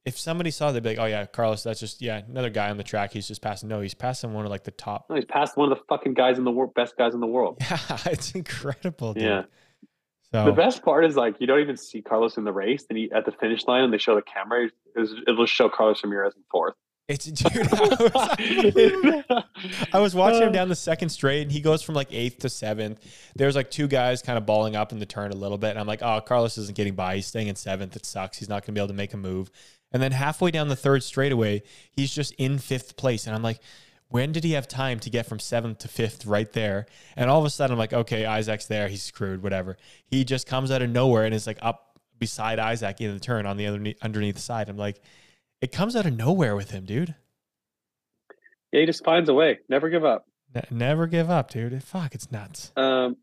[0.04, 2.76] if somebody saw, they'd be like, "Oh yeah, Carlos, that's just yeah, another guy on
[2.76, 3.12] the track.
[3.12, 5.06] He's just passing." No, he's passing one of like the top.
[5.08, 7.26] No, he's passed one of the fucking guys in the world, best guys in the
[7.26, 7.58] world.
[7.70, 9.14] Yeah, it's incredible.
[9.14, 9.22] Dude.
[9.22, 9.42] Yeah.
[10.32, 12.98] So The best part is like you don't even see Carlos in the race, and
[12.98, 14.66] he at the finish line, and they show the camera.
[14.66, 16.74] It was, it'll show Carlos Ramirez in fourth.
[17.11, 17.68] It's dude.
[17.72, 19.44] I was,
[19.94, 22.48] I was watching him down the second straight, and he goes from like eighth to
[22.48, 23.00] seventh.
[23.34, 25.78] There's like two guys kind of balling up in the turn a little bit, and
[25.78, 27.16] I'm like, "Oh, Carlos isn't getting by.
[27.16, 27.96] He's staying in seventh.
[27.96, 28.38] It sucks.
[28.38, 29.50] He's not going to be able to make a move."
[29.92, 33.61] And then halfway down the third straightaway, he's just in fifth place, and I'm like.
[34.12, 36.86] When did he have time to get from seventh to fifth right there?
[37.14, 38.88] And all of a sudden, I'm like, okay, Isaac's there.
[38.88, 39.76] He's screwed, whatever.
[40.08, 43.46] He just comes out of nowhere and is like up beside Isaac in the turn
[43.46, 44.68] on the underneath, underneath side.
[44.68, 45.00] I'm like,
[45.61, 47.14] it comes out of nowhere with him, dude.
[48.72, 49.58] Yeah, he just finds a way.
[49.68, 50.26] Never give up.
[50.54, 51.82] Ne- never give up, dude.
[51.82, 52.72] Fuck, it's nuts.
[52.76, 53.16] Um,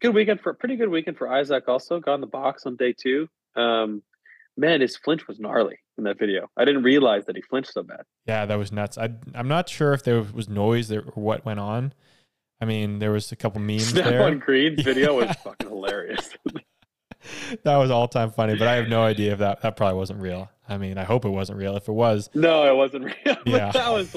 [0.00, 1.64] good weekend for pretty good weekend for Isaac.
[1.68, 3.28] Also got in the box on day two.
[3.56, 4.02] Um,
[4.56, 6.48] man, his flinch was gnarly in that video.
[6.56, 8.02] I didn't realize that he flinched so bad.
[8.26, 8.96] Yeah, that was nuts.
[8.98, 11.92] I, I'm not sure if there was noise there or what went on.
[12.60, 14.22] I mean, there was a couple memes Snap there.
[14.22, 15.26] on Green's video Yeah.
[15.28, 16.30] was fucking hilarious.
[17.64, 20.20] that was all time funny, but I have no idea if that that probably wasn't
[20.20, 20.50] real.
[20.68, 21.76] I mean, I hope it wasn't real.
[21.76, 23.36] If it was, no, it wasn't real.
[23.46, 23.70] Yeah.
[23.70, 24.12] that was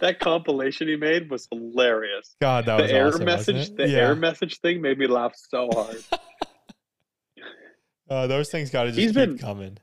[0.00, 2.34] that compilation he made was hilarious.
[2.40, 3.98] God, that the was error awesome, message, the yeah.
[3.98, 5.96] error message thing made me laugh so hard.
[8.08, 9.78] Uh, those things got to just He's keep been- coming.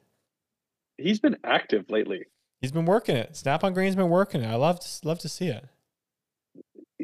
[0.98, 2.26] he's been active lately.
[2.62, 3.36] He's been working it.
[3.36, 4.48] Snap on Green's been working it.
[4.48, 5.66] I love to, love to see it.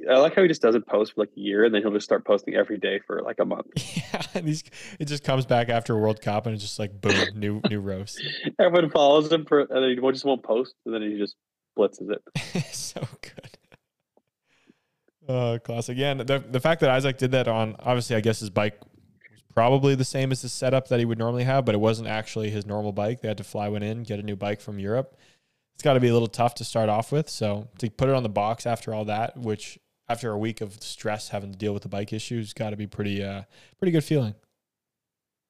[0.10, 2.06] I like how he just doesn't post for like a year and then he'll just
[2.06, 3.68] start posting every day for like a month.
[4.14, 4.64] Yeah, and he's,
[5.00, 7.80] it just comes back after a World Cup and it's just like boom, new new
[7.80, 8.22] roast.
[8.60, 11.36] Everyone follows him for, and then he just won't post, and then he just
[11.78, 12.66] blitzes it.
[12.74, 13.58] so good.
[15.28, 15.98] Oh, classic.
[15.98, 18.80] Yeah, and the the fact that Isaac did that on obviously, I guess his bike
[19.32, 22.08] was probably the same as the setup that he would normally have, but it wasn't
[22.08, 23.22] actually his normal bike.
[23.22, 25.18] They had to fly one in, get a new bike from Europe.
[25.74, 27.30] It's got to be a little tough to start off with.
[27.30, 29.78] So to put it on the box after all that, which
[30.10, 32.88] after a week of stress having to deal with the bike issues, got to be
[32.88, 33.44] pretty uh
[33.80, 34.36] pretty good feeling.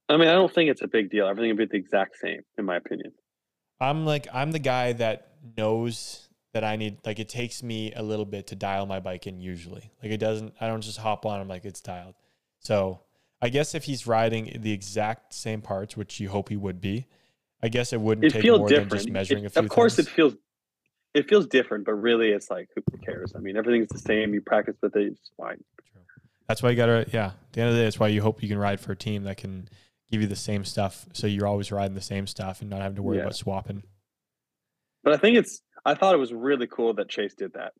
[0.09, 1.27] I mean, I don't think it's a big deal.
[1.27, 3.11] Everything will be the exact same, in my opinion.
[3.79, 8.01] I'm like I'm the guy that knows that I need like it takes me a
[8.01, 9.91] little bit to dial my bike in usually.
[10.01, 12.15] Like it doesn't I don't just hop on I'm like it's dialed.
[12.59, 13.01] So
[13.41, 17.05] I guess if he's riding the exact same parts, which you hope he would be,
[17.61, 18.89] I guess it wouldn't It take more different.
[18.89, 20.07] than just measuring It- a few of course, things.
[20.07, 20.35] it feels
[21.17, 23.33] it feels different, but really, it's like who cares?
[23.35, 24.33] I mean, everything's the same.
[24.33, 25.63] You practice with it, it's fine.
[26.47, 27.27] That's why you gotta yeah.
[27.27, 28.95] At the end of the day, that's why you hope you can ride for a
[28.95, 29.67] team that can
[30.09, 31.05] give you the same stuff.
[31.13, 33.23] So you're always riding the same stuff and not having to worry Yeah.
[33.23, 33.83] about swapping.
[35.03, 35.61] But I think it's.
[35.85, 37.73] I thought it was really cool that Chase did that.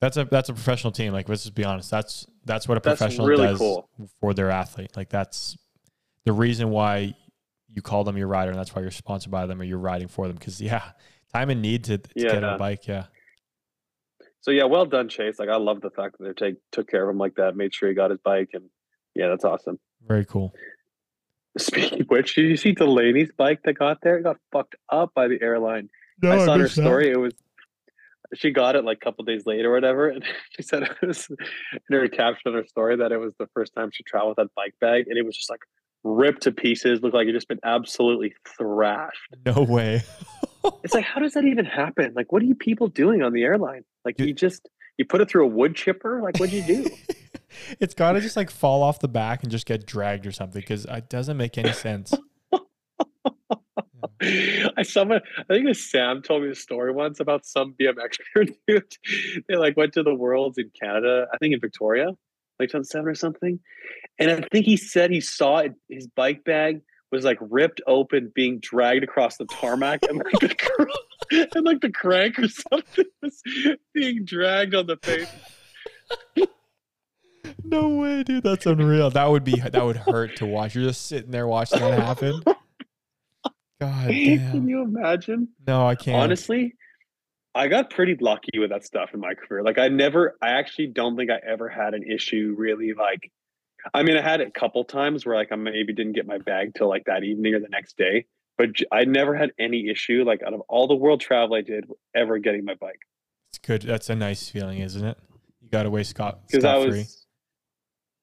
[0.00, 1.12] That's a that's a professional team.
[1.12, 1.90] Like let's just be honest.
[1.90, 3.88] That's that's what a That's professional really does cool.
[4.20, 4.96] for their athlete.
[4.96, 5.56] Like that's
[6.24, 7.14] the reason why
[7.68, 10.08] you call them your rider, and that's why you're sponsored by them or you're riding
[10.08, 10.36] for them.
[10.36, 10.82] Because yeah,
[11.36, 12.54] time and need to, to get on Yeah.
[12.54, 12.86] a bike.
[12.86, 13.04] Yeah,
[14.40, 15.38] So yeah, well done, Chase.
[15.38, 17.74] Like I love the fact that they take took care of him like that, made
[17.74, 18.64] sure he got his bike, and
[19.14, 19.78] yeah, that's awesome.
[20.06, 20.54] very cool.
[21.58, 24.18] Speaking of which, did you see Delaney's bike that got there?
[24.18, 25.88] It got fucked up by the airline.
[26.22, 26.82] No, I I saw her missed that.
[26.82, 27.10] story.
[27.10, 27.32] It was
[28.34, 31.28] she got it like a couple days later or whatever, and she said it was
[31.30, 31.36] in
[31.96, 34.54] her caption on her story that it was the first time she traveled with that
[34.54, 35.60] bike bag, and it was just like
[36.04, 37.00] ripped to pieces.
[37.02, 39.34] Looked like it just been absolutely thrashed.
[39.46, 40.02] No way.
[40.82, 42.12] It's like, how does that even happen?
[42.14, 43.84] Like, what are you people doing on the airline?
[44.04, 46.20] Like, you just you put it through a wood chipper?
[46.22, 46.90] Like, what'd you do?
[47.80, 50.60] it's got to just like fall off the back and just get dragged or something
[50.60, 52.14] because it doesn't make any sense.
[54.22, 58.18] I someone I think it was Sam told me a story once about some BMX
[58.66, 58.96] dude.
[59.48, 62.06] They like went to the worlds in Canada, I think in Victoria,
[62.58, 63.60] like 2007 or something.
[64.18, 66.80] And I think he said he saw it, his bike bag
[67.12, 71.80] was like ripped open, being dragged across the tarmac, and like the, cr- and like
[71.80, 73.42] the crank or something was
[73.92, 76.50] being dragged on the pavement.
[77.64, 78.42] no way, dude.
[78.42, 79.10] That's unreal.
[79.10, 80.74] That would be that would hurt to watch.
[80.74, 82.42] You're just sitting there watching that happen.
[83.80, 85.48] God Can you imagine?
[85.66, 86.16] No, I can't.
[86.16, 86.74] Honestly,
[87.56, 89.62] I got pretty lucky with that stuff in my career.
[89.62, 93.32] Like I never, I actually don't think I ever had an issue really like,
[93.94, 96.38] I mean, I had it a couple times where like I maybe didn't get my
[96.38, 98.26] bag till like that evening or the next day,
[98.58, 101.84] but I never had any issue like out of all the world travel I did
[102.14, 103.00] ever getting my bike
[103.50, 103.82] It's good.
[103.82, 105.18] That's a nice feeling, isn't it?
[105.60, 106.94] You got away scot because I was.
[106.94, 107.06] free.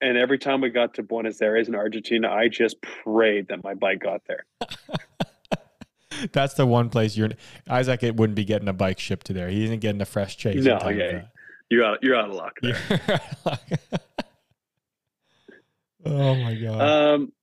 [0.02, 3.74] And every time we got to Buenos Aires in Argentina, I just prayed that my
[3.74, 4.46] bike got there.
[6.34, 7.30] That's the one place you're
[7.70, 8.04] Isaac.
[8.04, 9.48] It wouldn't be getting a bike shipped to there.
[9.48, 10.64] He isn't getting a fresh chase.
[10.64, 11.24] No, yeah,
[11.70, 12.00] you're out.
[12.02, 12.60] You're out of luck
[16.06, 16.82] oh my god.
[16.82, 17.34] Um,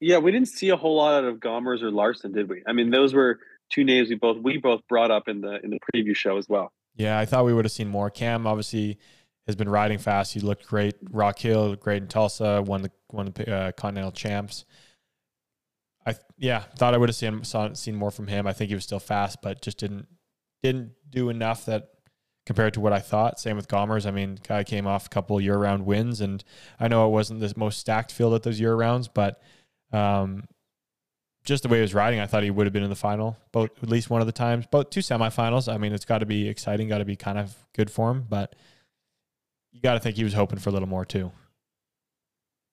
[0.00, 2.62] yeah, we didn't see a whole lot out of Gomers or Larson, did we?
[2.66, 3.40] I mean, those were
[3.70, 6.48] two names we both we both brought up in the in the preview show as
[6.48, 6.72] well.
[6.94, 8.10] Yeah, I thought we would have seen more.
[8.10, 8.98] Cam obviously
[9.46, 10.34] has been riding fast.
[10.34, 10.94] He looked great.
[11.10, 14.64] Rock Hill, great in Tulsa, won the won the uh, Continental Champs.
[16.06, 18.46] I yeah, thought I would have seen saw, seen more from him.
[18.46, 20.06] I think he was still fast, but just didn't
[20.62, 21.88] didn't do enough that
[22.48, 23.38] compared to what I thought.
[23.38, 24.06] Same with Gomers.
[24.06, 26.42] I mean, guy came off a couple year round wins, and
[26.80, 29.42] I know it wasn't the most stacked field at those year rounds, but
[29.92, 30.44] um,
[31.44, 33.36] just the way he was riding, I thought he would have been in the final,
[33.52, 35.70] both at least one of the times, both two semifinals.
[35.70, 38.24] I mean, it's got to be exciting, got to be kind of good for him,
[38.26, 38.56] but
[39.70, 41.30] you got to think he was hoping for a little more too.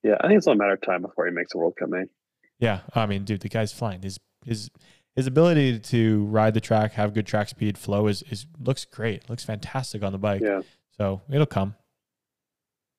[0.02, 1.90] Yeah, I think it's only a matter of time before he makes a World Cup
[1.90, 2.08] main.
[2.58, 4.00] Yeah, I mean, dude, the guy's flying.
[4.00, 4.70] His his
[5.16, 9.28] his ability to ride the track, have good track speed, flow is is looks great.
[9.28, 10.42] Looks fantastic on the bike.
[10.42, 10.60] Yeah.
[10.96, 11.74] So it'll come.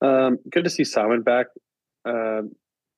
[0.01, 1.47] Um, good to see Simon back
[2.05, 2.51] um,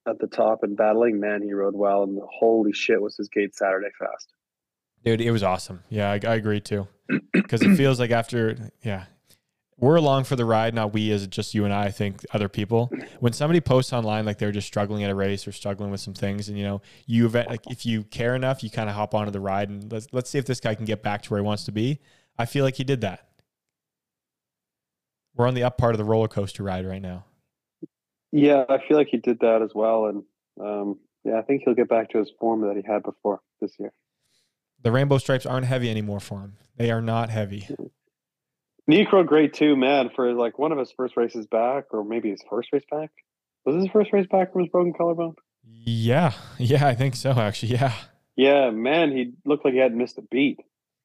[0.07, 1.19] at the top and battling.
[1.19, 4.33] Man, he rode well, and holy shit, was his gate Saturday fast.
[5.03, 5.83] Dude, it was awesome.
[5.89, 6.87] Yeah, I, I agree too.
[7.31, 9.05] Because it feels like after, yeah,
[9.79, 12.49] we're along for the ride, not we as just you and I, I think other
[12.49, 12.91] people.
[13.19, 16.13] When somebody posts online like they're just struggling at a race or struggling with some
[16.13, 19.15] things, and you know, you event, like if you care enough, you kind of hop
[19.15, 21.39] onto the ride and let's let's see if this guy can get back to where
[21.39, 21.99] he wants to be.
[22.37, 23.27] I feel like he did that.
[25.35, 27.25] We're on the up part of the roller coaster ride right now.
[28.31, 30.23] Yeah, I feel like he did that as well, and
[30.61, 33.71] um, yeah, I think he'll get back to his form that he had before this
[33.79, 33.91] year.
[34.81, 36.57] the rainbow stripes aren't heavy anymore for him.
[36.77, 37.67] They are not heavy.
[38.89, 42.41] Necro great too, man, for like one of his first races back, or maybe his
[42.49, 43.11] first race back.
[43.65, 45.35] Was this his first race back from his broken collarbone?
[45.63, 47.31] Yeah, yeah, I think so.
[47.31, 47.93] Actually, yeah,
[48.35, 50.59] Yeah, man, he looked like he hadn't missed a beat.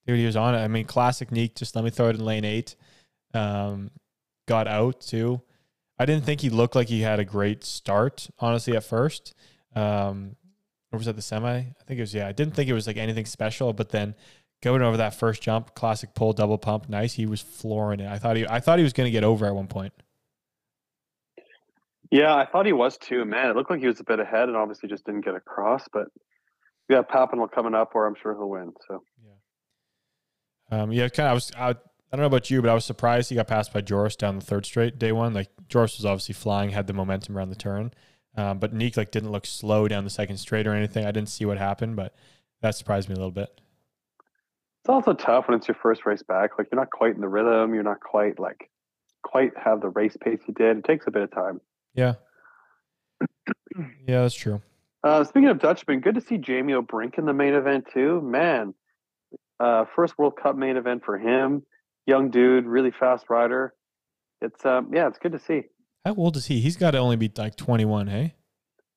[0.06, 0.58] dude, he was on it.
[0.58, 1.54] I mean, classic Niek.
[1.56, 2.74] Just let me throw it in lane eight.
[3.34, 3.90] Um,
[4.48, 5.42] got out too.
[5.98, 9.34] I didn't think he looked like he had a great start, honestly, at first.
[9.76, 10.36] Um,
[10.90, 11.58] or was that the semi?
[11.58, 12.14] I think it was.
[12.14, 14.14] Yeah, I didn't think it was like anything special, but then
[14.64, 17.12] going over that first jump, classic pull, double pump, nice.
[17.12, 18.10] He was flooring it.
[18.10, 19.92] I thought he, I thought he was going to get over at one point.
[22.10, 23.50] Yeah, I thought he was too, man.
[23.50, 25.84] It looked like he was a bit ahead, and obviously just didn't get across.
[25.92, 26.06] But
[26.88, 28.72] we got Papendal coming up, where I'm sure he'll win.
[28.88, 29.02] So
[30.70, 31.30] Um, yeah, kind of.
[31.30, 31.52] I was.
[31.56, 34.14] I, I don't know about you, but I was surprised he got passed by Joris
[34.14, 35.34] down the third straight day one.
[35.34, 37.92] Like Joris was obviously flying, had the momentum around the turn,
[38.36, 41.04] um, but Niek like didn't look slow down the second straight or anything.
[41.04, 42.14] I didn't see what happened, but
[42.62, 43.60] that surprised me a little bit.
[44.84, 46.58] It's also tough when it's your first race back.
[46.58, 47.72] Like you're not quite in the rhythm.
[47.72, 48.70] You're not quite like
[49.22, 50.76] quite have the race pace you did.
[50.76, 51.62] It takes a bit of time.
[51.94, 52.16] Yeah,
[54.06, 54.60] yeah, that's true.
[55.02, 58.20] Uh, speaking of Dutchman, good to see Jaymio Brink in the main event too.
[58.20, 58.74] Man,
[59.58, 61.62] uh, first World Cup main event for him.
[62.06, 63.72] Young dude, really fast rider.
[64.42, 65.62] It's um, yeah, it's good to see.
[66.04, 66.60] How old is he?
[66.60, 68.34] He's got to only be like 21, hey?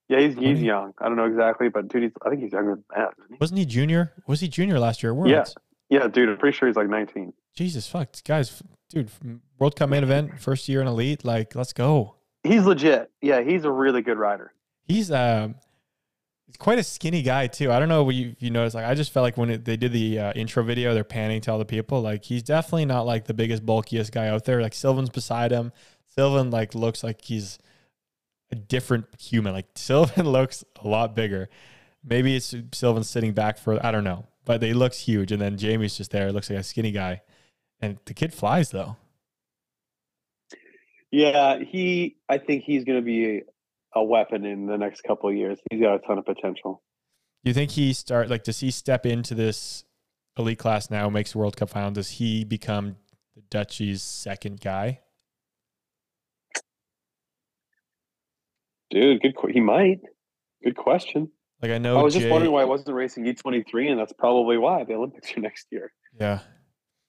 [0.10, 0.56] Yeah, he's 20?
[0.56, 0.94] he's young.
[1.00, 3.14] I don't know exactly, but dude, he's, I think he's younger than that.
[3.30, 3.38] He?
[3.40, 4.12] Wasn't he junior?
[4.28, 5.32] Was he junior last year Worlds?
[5.32, 5.46] Yeah.
[5.90, 7.34] Yeah, dude, I'm pretty sure he's like 19.
[7.56, 9.10] Jesus fuck, guys, dude,
[9.58, 11.24] World Cup main event, first year in elite.
[11.24, 12.16] Like, let's go.
[12.44, 13.10] He's legit.
[13.22, 14.54] Yeah, he's a really good rider.
[14.86, 15.56] He's um,
[16.46, 17.72] he's quite a skinny guy too.
[17.72, 18.76] I don't know what you, if you noticed.
[18.76, 21.42] Like, I just felt like when it, they did the uh, intro video, they're panning
[21.42, 22.02] to all the people.
[22.02, 24.62] Like, he's definitely not like the biggest, bulkiest guy out there.
[24.62, 25.72] Like Sylvain's beside him.
[26.06, 27.60] Sylvain like looks like he's
[28.52, 29.54] a different human.
[29.54, 31.50] Like Sylvain looks a lot bigger.
[32.04, 35.32] Maybe it's Sylvain sitting back for I don't know, but he looks huge.
[35.32, 36.32] And then Jamie's just there.
[36.32, 37.22] Looks like a skinny guy,
[37.80, 38.96] and the kid flies though.
[41.12, 42.18] Yeah, he.
[42.28, 43.44] I think he's going to be
[43.94, 45.60] a weapon in the next couple of years.
[45.70, 46.82] He's got a ton of potential.
[47.44, 49.84] Do you think he start like does he step into this
[50.38, 51.92] elite class now, makes World Cup final?
[51.92, 52.96] Does he become
[53.36, 55.02] the Dutchie's second guy?
[58.90, 59.34] Dude, good.
[59.52, 60.00] He might.
[60.64, 61.32] Good question.
[61.62, 64.58] Like I know I was just wondering why I wasn't racing E23, and that's probably
[64.58, 65.92] why the Olympics are next year.
[66.20, 66.40] Yeah,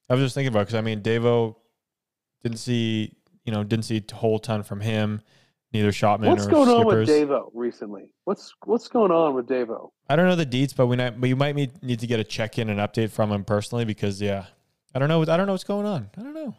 [0.09, 1.57] I was just thinking about because I mean Davo
[2.43, 5.21] didn't see you know didn't see a whole ton from him.
[5.73, 7.29] Neither Shotman What's or going on with Schippers.
[7.29, 8.11] Davo recently?
[8.25, 9.91] What's What's going on with Davo?
[10.09, 12.25] I don't know the deets, but we might, we might need, need to get a
[12.25, 14.47] check in and update from him personally because yeah,
[14.95, 16.09] I don't know I don't know what's going on.
[16.17, 16.57] I don't know.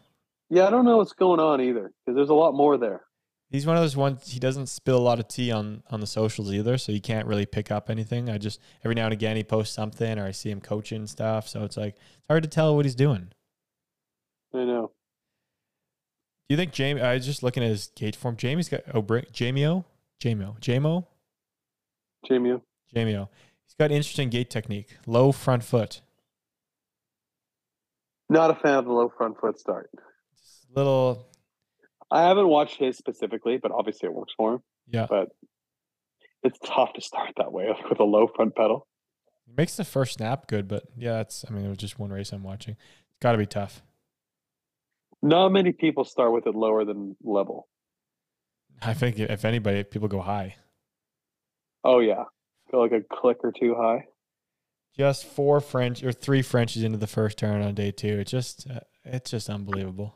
[0.51, 3.01] Yeah, I don't know what's going on either because there's a lot more there.
[3.49, 4.31] He's one of those ones.
[4.31, 7.27] He doesn't spill a lot of tea on on the socials either, so you can't
[7.27, 8.29] really pick up anything.
[8.29, 11.47] I just every now and again he posts something, or I see him coaching stuff.
[11.47, 13.31] So it's like it's hard to tell what he's doing.
[14.53, 14.91] I know.
[16.47, 17.01] Do you think Jamie?
[17.01, 18.35] I was just looking at his gate form.
[18.35, 19.85] Jamie's got oh, Jamio,
[20.19, 21.05] Jamio, Jamo,
[22.27, 22.61] Jamie.
[22.95, 23.29] Jamio.
[23.65, 24.97] He's got interesting gait technique.
[25.07, 26.01] Low front foot.
[28.29, 29.89] Not a fan of the low front foot start.
[30.37, 31.28] Just little.
[32.11, 34.59] I haven't watched his specifically, but obviously it works for him.
[34.87, 35.29] Yeah, But
[36.43, 38.87] it's tough to start that way with a low front pedal.
[39.55, 41.45] makes the first snap good, but yeah, that's.
[41.47, 42.75] I mean, it was just one race I'm watching.
[43.09, 43.81] It's got to be tough.
[45.21, 47.67] Not many people start with it lower than level.
[48.81, 50.55] I think if anybody, people go high.
[51.83, 52.23] Oh yeah,
[52.71, 54.05] go like a click or two high.
[54.97, 58.19] just four French or three Frenchies into the first turn on day two.
[58.19, 60.15] It's just uh, it's just unbelievable.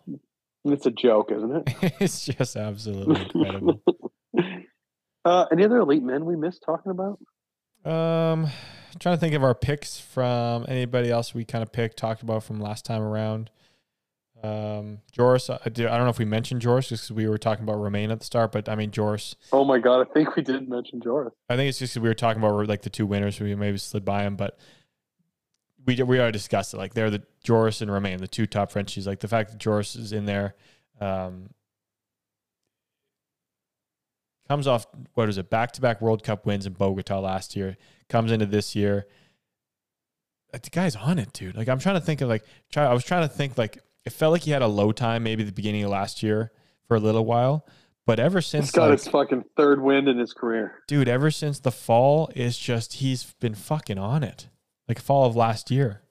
[0.66, 1.93] It's a joke, isn't it?
[1.99, 3.82] it's just absolutely incredible.
[5.26, 7.20] uh, any other elite men we missed talking about?
[7.86, 8.47] Um,
[8.99, 12.43] trying to think of our picks from anybody else we kind of picked talked about
[12.43, 13.49] from last time around.
[14.41, 17.64] Um, Joris, I, do, I don't know if we mentioned Joris because we were talking
[17.64, 19.36] about Romain at the start, but I mean Joris.
[19.53, 21.34] Oh my god, I think we did mention Joris.
[21.49, 23.39] I think it's just we were talking about like the two winners.
[23.39, 24.57] We maybe slid by him, but
[25.86, 26.78] we we already discussed it.
[26.78, 29.08] Like they're the Joris and Romain, the two top Frenchies.
[29.08, 30.56] Like the fact that Joris is in there,
[31.02, 31.50] um,
[34.48, 35.50] comes off what is it?
[35.50, 37.78] Back to back World Cup wins in Bogota last year.
[38.10, 39.08] Comes into this year.
[40.52, 41.56] Like, The guy's on it, dude.
[41.56, 42.86] Like I'm trying to think of like try.
[42.86, 45.44] I was trying to think like it felt like he had a low time maybe
[45.44, 46.52] the beginning of last year
[46.88, 47.66] for a little while,
[48.06, 50.84] but ever since He's got like, his fucking third win in his career.
[50.88, 54.50] dude, ever since the fall, it's just he's been fucking on it.
[54.94, 56.04] Like fall of last year.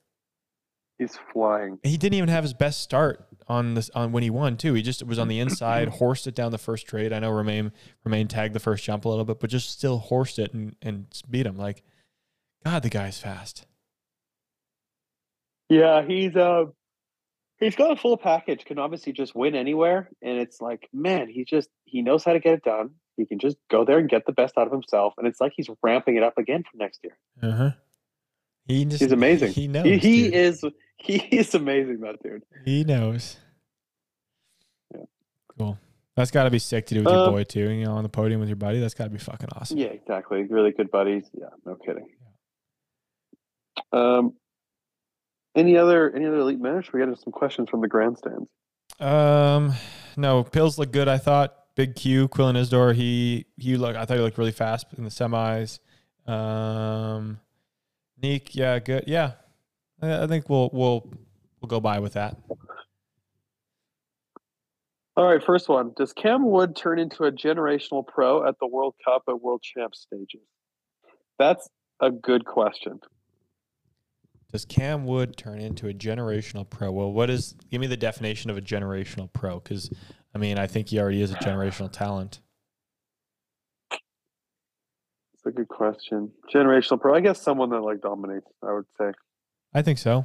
[0.98, 1.78] He's flying.
[1.84, 4.74] He didn't even have his best start on this on when he won too.
[4.74, 7.12] He just was on the inside, horsed it down the first straight.
[7.12, 7.70] I know Romain
[8.04, 11.06] Romain tagged the first jump a little bit, but just still horsed it and, and
[11.30, 11.56] beat him.
[11.56, 11.84] Like,
[12.64, 13.66] God, the guy's fast.
[15.68, 16.64] Yeah, he's uh
[17.60, 18.64] he's got a full package.
[18.64, 22.40] Can obviously just win anywhere, and it's like, man, he just he knows how to
[22.40, 22.90] get it done.
[23.16, 25.52] He can just go there and get the best out of himself, and it's like
[25.54, 27.16] he's ramping it up again for next year.
[27.40, 27.70] Uh huh.
[28.66, 29.52] He just, He's amazing.
[29.52, 29.84] He knows.
[29.84, 30.34] he he dude.
[30.34, 30.64] is
[30.96, 32.42] he is amazing, that dude.
[32.64, 33.36] He knows.
[34.94, 35.02] Yeah.
[35.58, 35.78] Cool.
[36.16, 37.70] That's got to be sick to do with your Uh, boy too.
[37.70, 38.78] You know, on the podium with your buddy.
[38.80, 39.78] That's got to be fucking awesome.
[39.78, 40.44] Yeah, exactly.
[40.44, 41.24] Really good buddies.
[41.32, 42.06] Yeah, no kidding.
[43.92, 44.34] Um,
[45.54, 46.92] any other any other elite match?
[46.92, 48.48] We got some questions from the grandstands.
[49.00, 49.72] Um,
[50.16, 51.08] no, pills look good.
[51.08, 53.96] I thought Big Q, Quillan Isidore, he he look.
[53.96, 55.78] I thought he looked really fast in the semis.
[56.30, 57.40] Um,
[58.22, 59.04] Niek, yeah, good.
[59.06, 59.32] Yeah,
[60.00, 61.10] I, think we'll we'll
[61.60, 62.36] we'll go by with that.
[65.16, 65.92] All right, first one.
[65.96, 69.94] Does Cam Wood turn into a generational pro at the World Cup and World Champ
[69.94, 70.40] stages?
[71.38, 71.68] That's
[72.00, 73.00] a good question.
[74.52, 76.92] Does Cam Wood turn into a generational pro?
[76.92, 77.54] Well, what is?
[77.70, 79.90] Give me the definition of a generational pro, because
[80.34, 82.40] I mean, I think he already is a generational talent.
[85.44, 86.30] It's a good question.
[86.54, 87.16] Generational pro.
[87.16, 88.46] I guess someone that like dominates.
[88.62, 89.10] I would say.
[89.74, 90.24] I think so.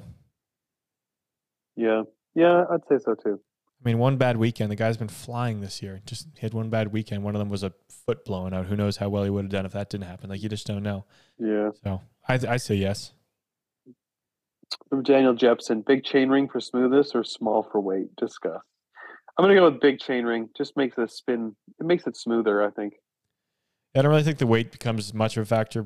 [1.75, 2.03] Yeah,
[2.35, 3.39] yeah, I'd say so too.
[3.83, 4.71] I mean, one bad weekend.
[4.71, 6.01] The guy's been flying this year.
[6.05, 7.23] Just hit one bad weekend.
[7.23, 7.73] One of them was a
[8.05, 8.65] foot blowing out.
[8.67, 10.29] Who knows how well he would have done if that didn't happen?
[10.29, 11.05] Like you just don't know.
[11.39, 11.71] Yeah.
[11.83, 13.13] So I I say yes.
[14.89, 18.15] From Daniel Jepson, big chain ring for smoothness or small for weight?
[18.17, 18.61] Discuss.
[19.37, 20.49] I'm gonna go with big chain ring.
[20.55, 21.55] Just makes it spin.
[21.79, 22.63] It makes it smoother.
[22.63, 22.93] I think.
[23.95, 25.85] I don't really think the weight becomes much of a factor.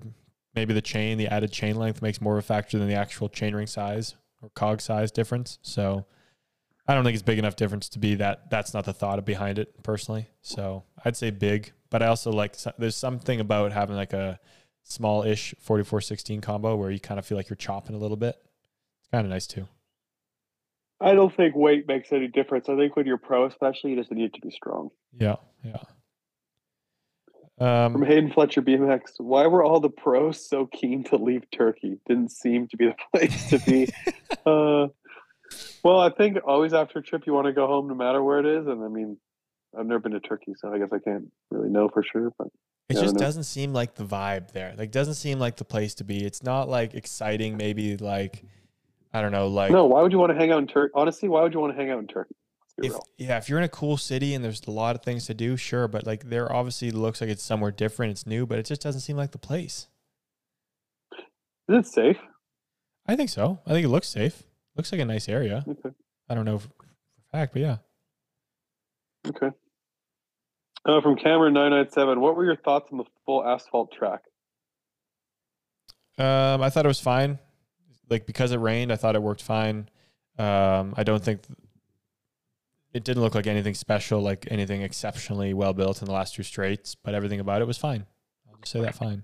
[0.54, 3.30] Maybe the chain, the added chain length makes more of a factor than the actual
[3.30, 5.60] chain ring size or cog size difference.
[5.62, 6.06] So
[6.88, 9.60] I don't think it's big enough difference to be that that's not the thought behind
[9.60, 10.28] it personally.
[10.42, 14.40] So I'd say big, but I also like there's something about having like a
[14.84, 18.36] small-ish 4416 combo where you kind of feel like you're chopping a little bit.
[19.00, 19.68] It's kind of nice too.
[21.00, 22.70] I don't think weight makes any difference.
[22.70, 24.92] I think when you're pro, especially, you just need to be strong.
[25.18, 25.78] Yeah, yeah.
[27.58, 32.00] From Um, Hayden Fletcher BMX, why were all the pros so keen to leave Turkey?
[32.08, 33.88] Didn't seem to be the place to be.
[34.46, 34.88] uh,
[35.84, 38.40] well, I think always after a trip, you want to go home no matter where
[38.40, 38.68] it is.
[38.68, 39.18] And I mean,
[39.78, 42.32] I've never been to Turkey, so I guess I can't really know for sure.
[42.38, 42.48] But
[42.90, 44.74] it just doesn't seem like the vibe there.
[44.78, 46.26] Like doesn't seem like the place to be.
[46.26, 47.58] It's not like exciting.
[47.58, 48.44] Maybe like
[49.14, 49.48] I don't know.
[49.48, 50.92] Like no, why would you want to hang out in Turkey?
[50.96, 52.36] Honestly, why would you want to hang out in Turkey?
[52.82, 53.08] If real.
[53.18, 55.58] yeah, if you're in a cool city and there's a lot of things to do,
[55.58, 55.88] sure.
[55.88, 58.12] But like there obviously looks like it's somewhere different.
[58.12, 59.88] It's new, but it just doesn't seem like the place.
[61.70, 62.18] Is it safe?
[63.08, 63.60] I think so.
[63.66, 64.44] I think it looks safe.
[64.76, 65.64] Looks like a nice area.
[65.68, 65.96] Okay.
[66.30, 67.78] I don't know for for fact, but yeah.
[69.28, 69.50] Okay.
[70.84, 74.22] Uh, from Cameron nine nine seven, what were your thoughts on the full asphalt track?
[76.18, 77.40] Um, I thought it was fine.
[78.10, 79.90] Like because it rained, I thought it worked fine.
[80.38, 81.42] Um, I don't think
[82.94, 86.44] it didn't look like anything special, like anything exceptionally well built in the last two
[86.44, 88.06] straights, but everything about it was fine.
[88.50, 89.24] I'll just say that fine.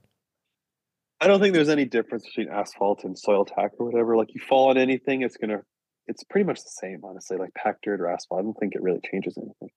[1.20, 4.16] I don't think there's any difference between asphalt and soil tack or whatever.
[4.16, 5.62] Like you fall on anything, it's gonna,
[6.08, 7.38] it's pretty much the same, honestly.
[7.38, 9.70] Like packed dirt or asphalt, I don't think it really changes anything.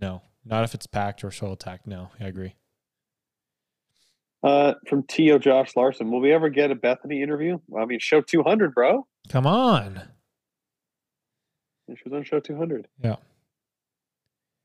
[0.00, 1.86] No, not if it's packed or soil tacked.
[1.86, 2.54] No, I agree.
[4.42, 5.38] Uh, from T.O.
[5.38, 7.58] Josh Larson, will we ever get a Bethany interview?
[7.66, 9.06] Well, I mean, show 200, bro.
[9.30, 10.02] Come on.
[11.88, 12.88] She was on show 200.
[13.02, 13.16] Yeah.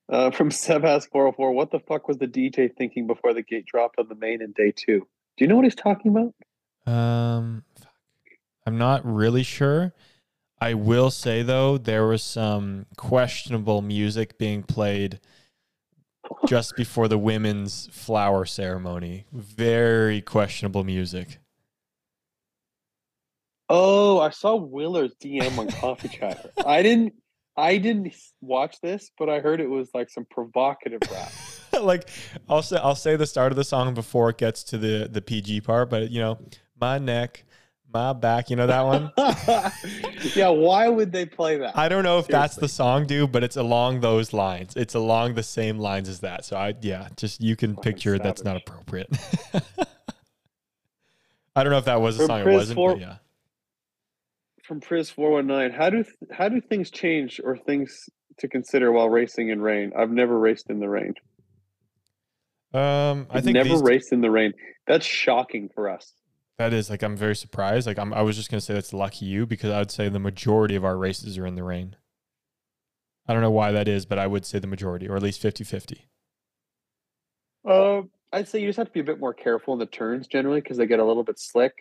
[0.08, 4.08] Uh, from Sebas404, what the fuck was the DJ thinking before the gate dropped on
[4.08, 5.08] the main in day two?
[5.38, 6.92] Do you know what he's talking about?
[6.92, 7.64] Um.
[8.70, 9.94] I'm not really sure.
[10.62, 15.20] I will say though, there was some questionable music being played
[16.48, 19.26] just before the women's flower ceremony.
[19.34, 21.40] Very questionable music.
[23.70, 26.52] Oh, I saw Willer's DM on Coffee Chatter.
[26.66, 27.14] I didn't,
[27.56, 31.32] I didn't watch this, but I heard it was like some provocative rap.
[31.82, 32.10] like
[32.50, 35.22] I'll say I'll say the start of the song before it gets to the the
[35.22, 36.40] PG part, but you know,
[36.80, 37.44] my neck,
[37.94, 39.12] my back, you know that one?
[40.36, 41.78] yeah, why would they play that?
[41.78, 44.74] I don't know if that's the song, dude, but it's along those lines.
[44.76, 46.44] It's along the same lines as that.
[46.44, 49.10] So I yeah, just you can picture that's not appropriate.
[51.56, 53.16] I don't know if that was a song or wasn't, For- but yeah.
[54.70, 58.92] From Priz four one nine, how do how do things change or things to consider
[58.92, 59.92] while racing in rain?
[59.98, 61.16] I've never raced in the rain.
[62.72, 64.54] Um, I think never raced in the rain.
[64.86, 66.14] That's shocking for us.
[66.60, 67.88] That is like I'm very surprised.
[67.88, 70.20] Like I'm I was just gonna say that's lucky you because I would say the
[70.20, 71.96] majority of our races are in the rain.
[73.28, 75.42] I don't know why that is, but I would say the majority, or at least
[75.42, 76.02] 50-50.
[77.68, 80.28] Uh, I'd say you just have to be a bit more careful in the turns
[80.28, 81.74] generally because they get a little bit slick.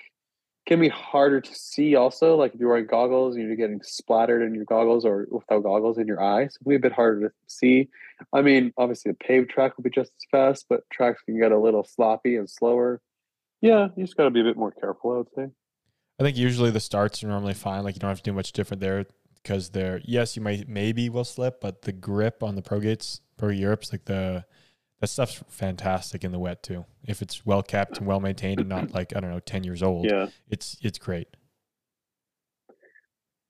[0.68, 2.36] Can be harder to see also.
[2.36, 5.96] Like if you're wearing goggles and you're getting splattered in your goggles or without goggles
[5.96, 7.88] in your eyes, it can be a bit harder to see.
[8.34, 11.52] I mean, obviously a paved track will be just as fast, but tracks can get
[11.52, 13.00] a little sloppy and slower.
[13.62, 15.48] Yeah, you just got to be a bit more careful, I would say.
[16.20, 17.82] I think usually the starts are normally fine.
[17.82, 19.06] Like you don't have to do much different there
[19.42, 23.22] because they're yes, you might maybe will slip, but the grip on the Pro Gates,
[23.38, 24.44] Pro Europes, like the
[25.00, 26.84] that stuff's fantastic in the wet too.
[27.04, 29.82] If it's well kept and well maintained and not like I don't know, ten years
[29.82, 30.06] old.
[30.10, 30.28] Yeah.
[30.48, 31.28] It's it's great.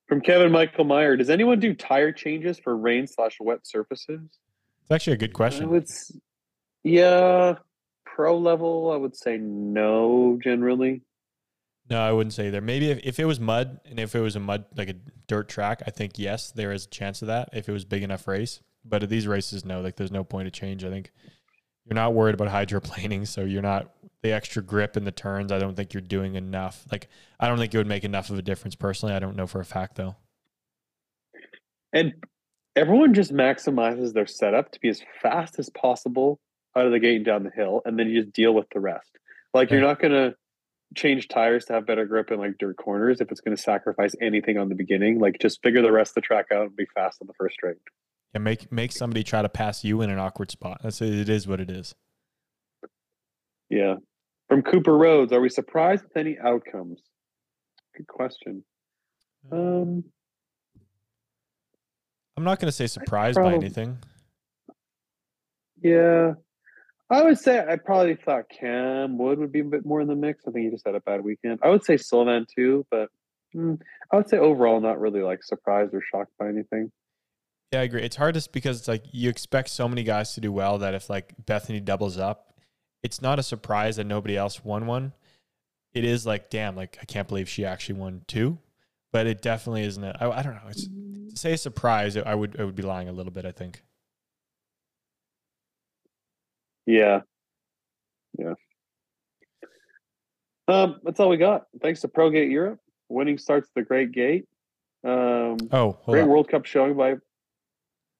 [0.09, 4.20] From Kevin Michael Meyer, does anyone do tire changes for rain slash wet surfaces?
[4.83, 5.69] It's actually a good question.
[5.69, 5.87] would,
[6.83, 7.57] yeah,
[8.07, 11.03] pro level, I would say no generally.
[11.91, 12.62] No, I wouldn't say there.
[12.62, 14.95] Maybe if, if it was mud and if it was a mud like a
[15.27, 18.03] dirt track, I think yes, there is a chance of that if it was big
[18.03, 18.61] enough race.
[18.85, 20.85] But at these races, no, like there's no point of change.
[20.85, 21.12] I think
[21.89, 23.90] you're not worried about hydroplaning, so you're not
[24.23, 25.52] the extra grip in the turns.
[25.52, 26.85] I don't think you're doing enough.
[26.93, 27.09] Like
[27.40, 29.15] I don't think it would make enough of a difference personally.
[29.15, 30.16] I don't know for a fact though.
[31.93, 32.15] And
[32.77, 36.39] everyone just maximizes their setup to be as fast as possible
[36.77, 38.81] out of the gate and down the hill, and then you just deal with the
[38.81, 39.10] rest.
[39.55, 40.35] Like you're not gonna
[40.94, 44.59] change tires to have better grip in like dirt corners if it's gonna sacrifice anything
[44.59, 45.20] on the beginning.
[45.20, 47.55] Like just figure the rest of the track out and be fast on the first
[47.55, 47.78] straight.
[48.35, 50.81] Yeah, make make somebody try to pass you in an awkward spot.
[50.83, 51.29] That's it.
[51.29, 51.95] Is what it is.
[53.71, 53.97] Yeah.
[54.49, 57.01] From Cooper Roads, are we surprised with any outcomes?
[57.97, 58.65] Good question.
[59.53, 60.05] Um,
[62.37, 63.99] I'm not going to say surprised by anything.
[65.83, 66.33] yeah.
[67.11, 70.15] I would say I probably thought Cam Wood would be a bit more in the
[70.15, 70.45] mix.
[70.47, 71.59] I think he just had a bad weekend.
[71.63, 73.09] I would say Sylvain too, but
[73.57, 73.79] mm,
[74.13, 76.93] I would say overall not really like surprised or shocked by anything.
[77.73, 78.03] Yeah, I agree.
[78.03, 80.95] It's hard just because it's like you expect so many guys to do well that
[80.95, 82.55] if like Bethany doubles up,
[83.03, 85.12] it's not a surprise that nobody else won one.
[85.93, 88.59] It is like, damn, like I can't believe she actually won two.
[89.11, 90.05] But it definitely isn't.
[90.05, 90.69] A, I, I don't know.
[90.69, 93.47] It's, to say a surprise, I would I would be lying a little bit.
[93.47, 93.82] I think.
[96.86, 97.20] Yeah.
[98.39, 98.55] Yeah.
[100.69, 101.66] Um, that's all we got.
[101.82, 102.81] Thanks to ProGate Europe.
[103.09, 104.47] Winning starts the Great Gate.
[105.05, 106.28] Um, Oh, great on.
[106.28, 107.15] World Cup showing by.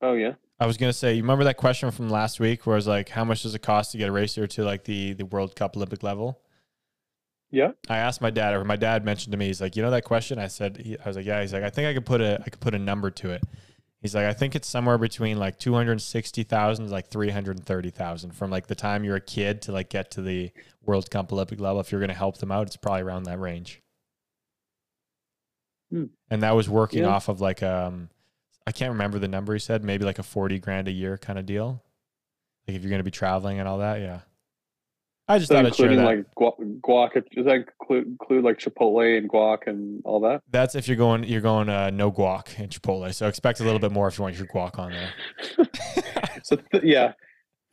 [0.01, 0.35] Oh yeah.
[0.61, 3.09] I was gonna say, you remember that question from last week, where it was like,
[3.11, 5.77] how much does it cost to get a racer to like the the World Cup
[5.77, 6.41] Olympic level?
[7.51, 7.71] Yeah.
[7.89, 10.05] I asked my dad, or my dad mentioned to me, he's like, you know that
[10.05, 10.39] question?
[10.39, 11.41] I said, he, I was like, yeah.
[11.41, 13.43] He's like, I think I could put a, I could put a number to it.
[14.03, 17.31] He's like, I think it's somewhere between like two hundred sixty thousand to like three
[17.31, 20.51] hundred thirty thousand from like the time you're a kid to like get to the
[20.85, 21.81] World Cup Olympic level.
[21.81, 23.83] If you're gonna help them out, it's probably around that range.
[25.91, 26.05] Hmm.
[26.31, 27.09] And that was working Yeah.
[27.09, 28.11] off of like um,
[28.69, 31.39] I can't remember the number he said, maybe like a forty grand a year kind
[31.39, 31.83] of deal.
[32.67, 34.21] Like if you're gonna be traveling and all that, yeah.
[35.31, 36.17] I just So thought I'd share including that.
[36.17, 36.35] like
[36.81, 36.81] guac,
[37.15, 40.43] guac, does that include, include like Chipotle and guac and all that?
[40.51, 43.13] That's if you're going you're going uh, no guac in Chipotle.
[43.15, 45.67] So expect a little bit more if you want your guac on there.
[46.45, 47.13] So th- yeah,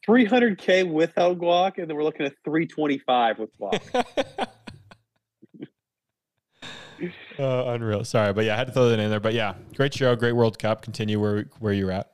[0.08, 4.48] 300k without guac, and then we're looking at 325 with guac.
[7.40, 8.04] uh, unreal.
[8.04, 9.20] Sorry, but yeah, I had to throw that in there.
[9.20, 10.82] But yeah, great show, great World Cup.
[10.82, 12.12] Continue where where you're at.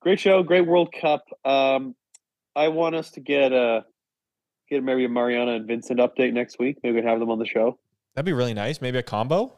[0.00, 1.24] great show, great World Cup.
[1.44, 1.94] Um,
[2.56, 3.84] I want us to get a
[4.68, 6.78] get maybe a Mariana and Vincent update next week.
[6.82, 7.78] Maybe we can have them on the show.
[8.14, 8.80] That'd be really nice.
[8.80, 9.54] Maybe a combo.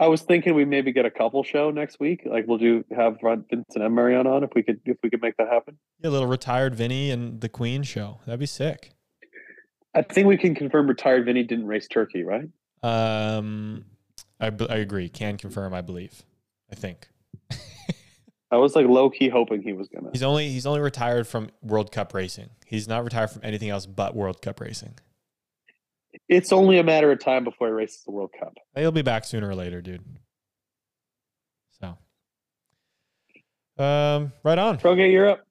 [0.00, 2.22] I was thinking we maybe get a couple show next week.
[2.24, 5.36] Like we'll do have Vincent and Mariana on if we could if we could make
[5.38, 5.76] that happen.
[6.00, 8.20] Yeah, a little retired Vinny and the Queen show.
[8.24, 8.92] That'd be sick.
[9.98, 12.48] I think we can confirm retired Vinny didn't race Turkey, right?
[12.84, 13.84] Um,
[14.40, 15.08] I, I agree.
[15.08, 15.74] Can confirm.
[15.74, 16.22] I believe.
[16.70, 17.08] I think
[18.50, 20.10] I was like low key hoping he was gonna.
[20.12, 22.48] he's only he's only retired from World Cup racing.
[22.64, 24.94] He's not retired from anything else but World Cup racing.
[26.28, 28.54] It's only a matter of time before he races the World Cup.
[28.76, 30.04] He'll be back sooner or later, dude.
[31.80, 31.98] So,
[33.82, 34.78] um, right on.
[34.78, 35.44] ProGate Europe.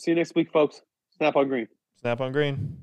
[0.00, 0.82] See you next week, folks.
[1.16, 1.68] Snap on green.
[2.00, 2.82] Snap on green.